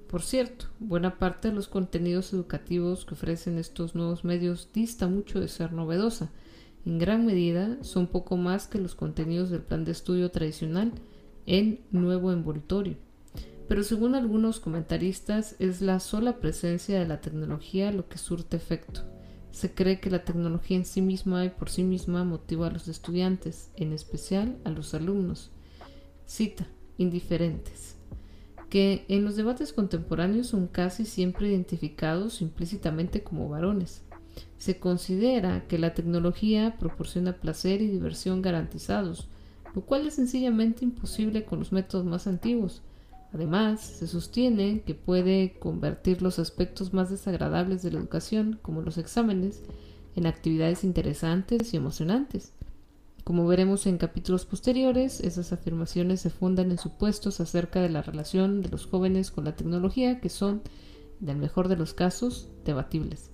Por 0.08 0.22
cierto, 0.22 0.68
buena 0.80 1.20
parte 1.20 1.50
de 1.50 1.54
los 1.54 1.68
contenidos 1.68 2.32
educativos 2.32 3.04
que 3.04 3.14
ofrecen 3.14 3.58
estos 3.58 3.94
nuevos 3.94 4.24
medios 4.24 4.70
dista 4.74 5.08
mucho 5.08 5.42
de 5.42 5.50
ser 5.50 5.74
novedosa. 5.74 6.30
En 6.86 6.98
gran 6.98 7.26
medida 7.26 7.78
son 7.84 8.08
poco 8.08 8.38
más 8.38 8.68
que 8.68 8.80
los 8.80 8.96
contenidos 8.96 9.50
del 9.50 9.64
plan 9.64 9.84
de 9.84 9.92
estudio 9.92 10.32
tradicional 10.32 10.94
en 11.46 11.82
nuevo 11.92 12.32
envoltorio. 12.32 12.96
Pero 13.68 13.84
según 13.84 14.16
algunos 14.16 14.62
comentaristas 14.62 15.58
es 15.60 15.82
la 15.82 16.00
sola 16.00 16.38
presencia 16.38 16.98
de 16.98 17.06
la 17.06 17.20
tecnología 17.20 17.92
lo 17.92 18.08
que 18.08 18.18
surte 18.18 18.56
efecto. 18.56 19.02
Se 19.52 19.74
cree 19.74 20.00
que 20.00 20.10
la 20.10 20.24
tecnología 20.24 20.78
en 20.78 20.86
sí 20.86 21.02
misma 21.02 21.44
y 21.44 21.50
por 21.50 21.70
sí 21.70 21.84
misma 21.84 22.24
motiva 22.24 22.68
a 22.68 22.72
los 22.72 22.88
estudiantes, 22.88 23.72
en 23.76 23.92
especial 23.92 24.58
a 24.64 24.70
los 24.70 24.94
alumnos. 24.94 25.52
Cita, 26.26 26.66
indiferentes 26.98 27.97
que 28.70 29.06
en 29.08 29.24
los 29.24 29.36
debates 29.36 29.74
contemporáneos 29.74 30.48
son 30.48 30.68
casi 30.68 31.06
siempre 31.06 31.50
identificados 31.50 32.42
implícitamente 32.42 33.24
como 33.24 33.50
varones. 33.50 34.04
Se 34.58 34.80
considera 34.80 35.68
que 35.68 35.78
la 35.78 35.94
tecnología 35.94 36.76
proporciona 36.80 37.34
placer 37.34 37.82
y 37.82 37.88
diversión 37.88 38.42
garantizados, 38.42 39.30
lo 39.74 39.82
cual 39.82 40.08
es 40.08 40.16
sencillamente 40.16 40.84
imposible 40.84 41.46
con 41.46 41.60
los 41.60 41.72
métodos 41.72 42.06
más 42.06 42.28
antiguos. 42.28 42.82
Además, 43.34 43.82
se 43.82 44.08
sostiene 44.08 44.82
que 44.86 44.96
puede 44.96 45.58
convertir 45.60 46.22
los 46.22 46.40
aspectos 46.40 46.94
más 46.94 47.10
desagradables 47.10 47.84
de 47.84 47.92
la 47.92 48.00
educación, 48.00 48.60
como 48.62 48.82
los 48.82 48.98
exámenes, 48.98 49.64
en 50.16 50.26
actividades 50.26 50.84
interesantes 50.84 51.74
y 51.74 51.78
emocionantes. 51.78 52.54
Como 53.28 53.46
veremos 53.46 53.88
en 53.88 53.98
capítulos 53.98 54.46
posteriores, 54.46 55.20
esas 55.20 55.52
afirmaciones 55.52 56.22
se 56.22 56.30
fundan 56.30 56.72
en 56.72 56.78
supuestos 56.78 57.42
acerca 57.42 57.82
de 57.82 57.90
la 57.90 58.02
relación 58.02 58.62
de 58.62 58.70
los 58.70 58.86
jóvenes 58.86 59.32
con 59.32 59.44
la 59.44 59.54
tecnología 59.54 60.22
que 60.22 60.30
son, 60.30 60.62
en 61.22 61.28
el 61.28 61.36
mejor 61.36 61.68
de 61.68 61.76
los 61.76 61.94
casos, 61.94 62.48
debatibles. 62.64 63.30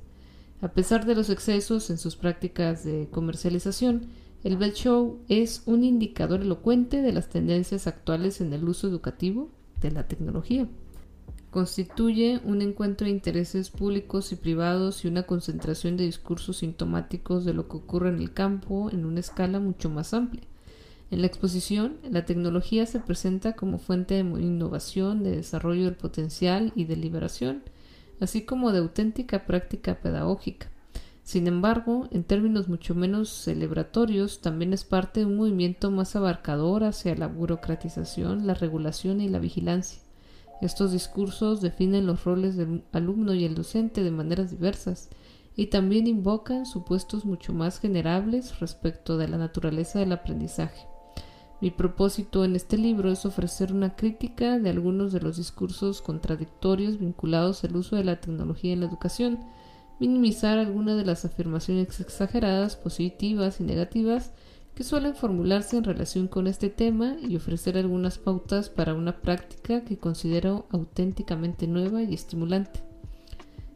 A 0.62 0.70
pesar 0.70 1.06
de 1.06 1.14
los 1.14 1.30
excesos 1.30 1.92
en 1.92 2.00
sus 2.00 2.16
prácticas 2.16 2.84
de 2.84 3.08
comercialización, 3.12 4.08
el 4.44 4.58
Bell 4.58 4.74
Show 4.74 5.20
es 5.28 5.62
un 5.68 5.84
indicador 5.84 6.42
elocuente 6.42 7.04
de 7.04 7.14
las 7.14 7.30
tendencias 7.30 7.86
actuales 7.86 8.42
en 8.42 8.52
el 8.52 8.68
uso 8.68 8.88
educativo 8.88 9.52
de 9.80 9.92
la 9.92 10.08
tecnología 10.08 10.68
constituye 11.54 12.42
un 12.44 12.64
encuentro 12.64 13.06
de 13.06 13.12
intereses 13.12 13.70
públicos 13.70 14.32
y 14.32 14.36
privados 14.36 15.06
y 15.06 15.08
una 15.08 15.24
concentración 15.24 15.98
de 15.98 16.06
discursos 16.06 16.58
sintomáticos 16.58 17.46
de 17.46 17.54
lo 17.54 17.68
que 17.68 17.78
ocurre 17.78 18.10
en 18.10 18.18
el 18.18 18.34
campo 18.34 18.90
en 18.92 19.06
una 19.06 19.20
escala 19.20 19.60
mucho 19.60 19.92
más 19.92 20.16
amplia. 20.16 20.42
En 21.12 21.22
la 21.22 21.28
exposición, 21.28 21.98
la 22.10 22.26
tecnología 22.26 22.88
se 22.88 23.00
presenta 23.00 23.54
como 23.54 23.78
fuente 23.78 24.16
de 24.16 24.22
innovación, 24.22 25.24
de 25.24 25.36
desarrollo 25.36 25.86
del 25.86 25.96
potencial 25.96 26.74
y 26.76 26.86
de 26.86 26.96
liberación, 26.96 27.62
así 28.20 28.42
como 28.42 28.72
de 28.72 28.80
auténtica 28.80 29.46
práctica 29.46 30.02
pedagógica. 30.02 30.72
Sin 31.22 31.46
embargo, 31.46 32.08
en 32.10 32.24
términos 32.24 32.68
mucho 32.68 32.96
menos 32.96 33.30
celebratorios, 33.30 34.42
también 34.42 34.74
es 34.74 34.84
parte 34.84 35.20
de 35.20 35.28
un 35.28 35.38
movimiento 35.38 35.92
más 35.92 36.16
abarcador 36.16 36.84
hacia 36.84 37.16
la 37.16 37.28
burocratización, 37.28 38.48
la 38.48 38.56
regulación 38.56 39.22
y 39.22 39.30
la 39.30 39.38
vigilancia. 39.38 40.03
Estos 40.64 40.94
discursos 40.94 41.60
definen 41.60 42.08
los 42.08 42.24
roles 42.24 42.56
del 42.56 42.86
alumno 42.94 43.34
y 43.34 43.44
el 43.44 43.54
docente 43.54 44.02
de 44.02 44.12
maneras 44.12 44.50
diversas 44.50 45.10
y 45.58 45.66
también 45.68 46.08
invocan 46.08 46.66
supuestos 46.66 47.26
mucho 47.26 47.52
más 47.52 47.82
generables 47.82 48.62
respecto 48.62 49.18
de 49.18 49.28
la 49.28 49.38
naturaleza 49.38 50.00
del 50.00 50.14
aprendizaje. 50.14 50.88
Mi 51.60 51.70
propósito 51.70 52.46
en 52.46 52.56
este 52.56 52.78
libro 52.78 53.12
es 53.12 53.26
ofrecer 53.26 53.74
una 53.74 53.98
crítica 53.98 54.58
de 54.58 54.70
algunos 54.70 55.12
de 55.12 55.20
los 55.20 55.36
discursos 55.36 56.02
contradictorios 56.02 56.98
vinculados 56.98 57.62
al 57.66 57.76
uso 57.76 57.98
de 57.98 58.06
la 58.06 58.22
tecnología 58.22 58.72
en 58.72 58.80
la 58.80 58.86
educación, 58.86 59.40
minimizar 60.00 60.60
algunas 60.60 60.96
de 60.96 61.04
las 61.04 61.26
afirmaciones 61.26 62.00
exageradas, 62.00 62.78
positivas 62.78 63.60
y 63.60 63.66
negativas 63.66 64.32
que 64.76 64.84
suelen 64.84 65.16
formularse 65.16 65.78
en 65.78 65.84
relación 65.84 66.28
con 66.28 66.48
este 66.48 66.70
tema 66.70 67.16
y 67.22 67.36
ofrecer 67.36 67.78
algunas 67.78 68.18
pautas 68.18 68.70
para 68.70 68.94
una 68.94 69.22
práctica 69.22 69.84
que 69.84 69.98
considero 69.98 70.66
auténticamente 70.72 71.68
nueva 71.68 72.02
y 72.02 72.14
estimulante. 72.14 72.82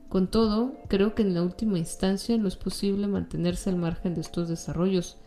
Con 0.10 0.28
todo, 0.28 0.74
creo 0.88 1.14
que 1.14 1.22
en 1.22 1.34
la 1.34 1.44
última 1.44 1.78
instancia 1.78 2.38
no 2.38 2.48
es 2.48 2.56
posible 2.56 3.08
mantenerse 3.08 3.70
al 3.70 3.76
margen 3.76 4.16
de 4.16 4.22
estos 4.22 4.48
desarrollos. 4.48 5.18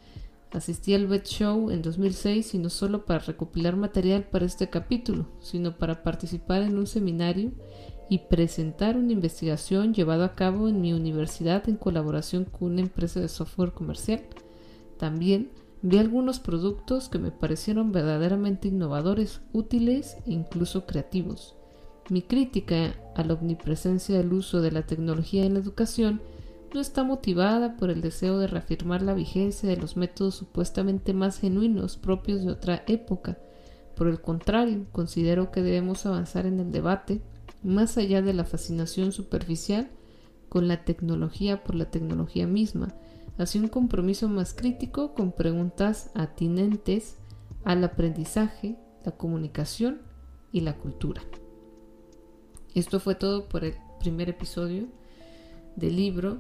Asistí 0.52 0.94
al 0.94 1.06
Vet 1.06 1.26
Show 1.26 1.70
en 1.70 1.82
2006 1.82 2.54
y 2.54 2.58
no 2.58 2.70
solo 2.70 3.04
para 3.04 3.20
recopilar 3.20 3.76
material 3.76 4.24
para 4.24 4.46
este 4.46 4.68
capítulo, 4.68 5.26
sino 5.40 5.76
para 5.76 6.02
participar 6.02 6.62
en 6.62 6.78
un 6.78 6.88
seminario 6.88 7.52
y 8.08 8.18
presentar 8.18 8.96
una 8.96 9.12
investigación 9.12 9.94
llevada 9.94 10.24
a 10.24 10.34
cabo 10.34 10.68
en 10.68 10.80
mi 10.80 10.92
universidad 10.92 11.68
en 11.68 11.76
colaboración 11.76 12.44
con 12.44 12.72
una 12.72 12.80
empresa 12.80 13.20
de 13.20 13.28
software 13.28 13.72
comercial. 13.72 14.22
También 14.98 15.50
Vi 15.82 15.96
algunos 15.96 16.40
productos 16.40 17.08
que 17.08 17.18
me 17.18 17.30
parecieron 17.30 17.90
verdaderamente 17.90 18.68
innovadores, 18.68 19.40
útiles 19.52 20.18
e 20.26 20.32
incluso 20.32 20.84
creativos. 20.84 21.56
Mi 22.10 22.20
crítica 22.20 22.94
a 23.14 23.24
la 23.24 23.34
omnipresencia 23.34 24.18
del 24.18 24.32
uso 24.32 24.60
de 24.60 24.72
la 24.72 24.82
tecnología 24.82 25.44
en 25.44 25.54
la 25.54 25.60
educación 25.60 26.20
no 26.74 26.80
está 26.80 27.02
motivada 27.02 27.76
por 27.76 27.90
el 27.90 28.02
deseo 28.02 28.38
de 28.38 28.46
reafirmar 28.46 29.00
la 29.00 29.14
vigencia 29.14 29.68
de 29.68 29.76
los 29.76 29.96
métodos 29.96 30.34
supuestamente 30.34 31.14
más 31.14 31.38
genuinos 31.38 31.96
propios 31.96 32.44
de 32.44 32.52
otra 32.52 32.84
época. 32.86 33.38
Por 33.96 34.06
el 34.06 34.20
contrario, 34.20 34.86
considero 34.92 35.50
que 35.50 35.62
debemos 35.62 36.04
avanzar 36.04 36.46
en 36.46 36.60
el 36.60 36.72
debate 36.72 37.22
más 37.62 37.96
allá 37.96 38.22
de 38.22 38.34
la 38.34 38.44
fascinación 38.44 39.12
superficial 39.12 39.88
con 40.48 40.68
la 40.68 40.84
tecnología 40.84 41.64
por 41.64 41.74
la 41.74 41.90
tecnología 41.90 42.46
misma, 42.46 42.94
hacia 43.40 43.60
un 43.60 43.68
compromiso 43.68 44.28
más 44.28 44.52
crítico 44.52 45.14
con 45.14 45.32
preguntas 45.32 46.10
atinentes 46.14 47.16
al 47.64 47.82
aprendizaje, 47.84 48.76
la 49.04 49.12
comunicación 49.12 50.02
y 50.52 50.60
la 50.60 50.76
cultura. 50.76 51.22
Esto 52.74 53.00
fue 53.00 53.14
todo 53.14 53.48
por 53.48 53.64
el 53.64 53.74
primer 53.98 54.28
episodio 54.28 54.88
del 55.76 55.96
libro 55.96 56.38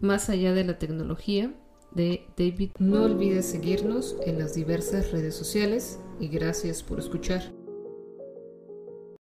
Más 0.00 0.30
allá 0.30 0.54
de 0.54 0.64
la 0.64 0.78
tecnología 0.78 1.52
de 1.92 2.26
David. 2.36 2.70
No 2.78 3.04
olvides 3.04 3.46
seguirnos 3.46 4.16
en 4.24 4.38
las 4.38 4.54
diversas 4.54 5.10
redes 5.12 5.34
sociales 5.34 6.00
y 6.20 6.28
gracias 6.28 6.82
por 6.82 6.98
escuchar. 6.98 7.57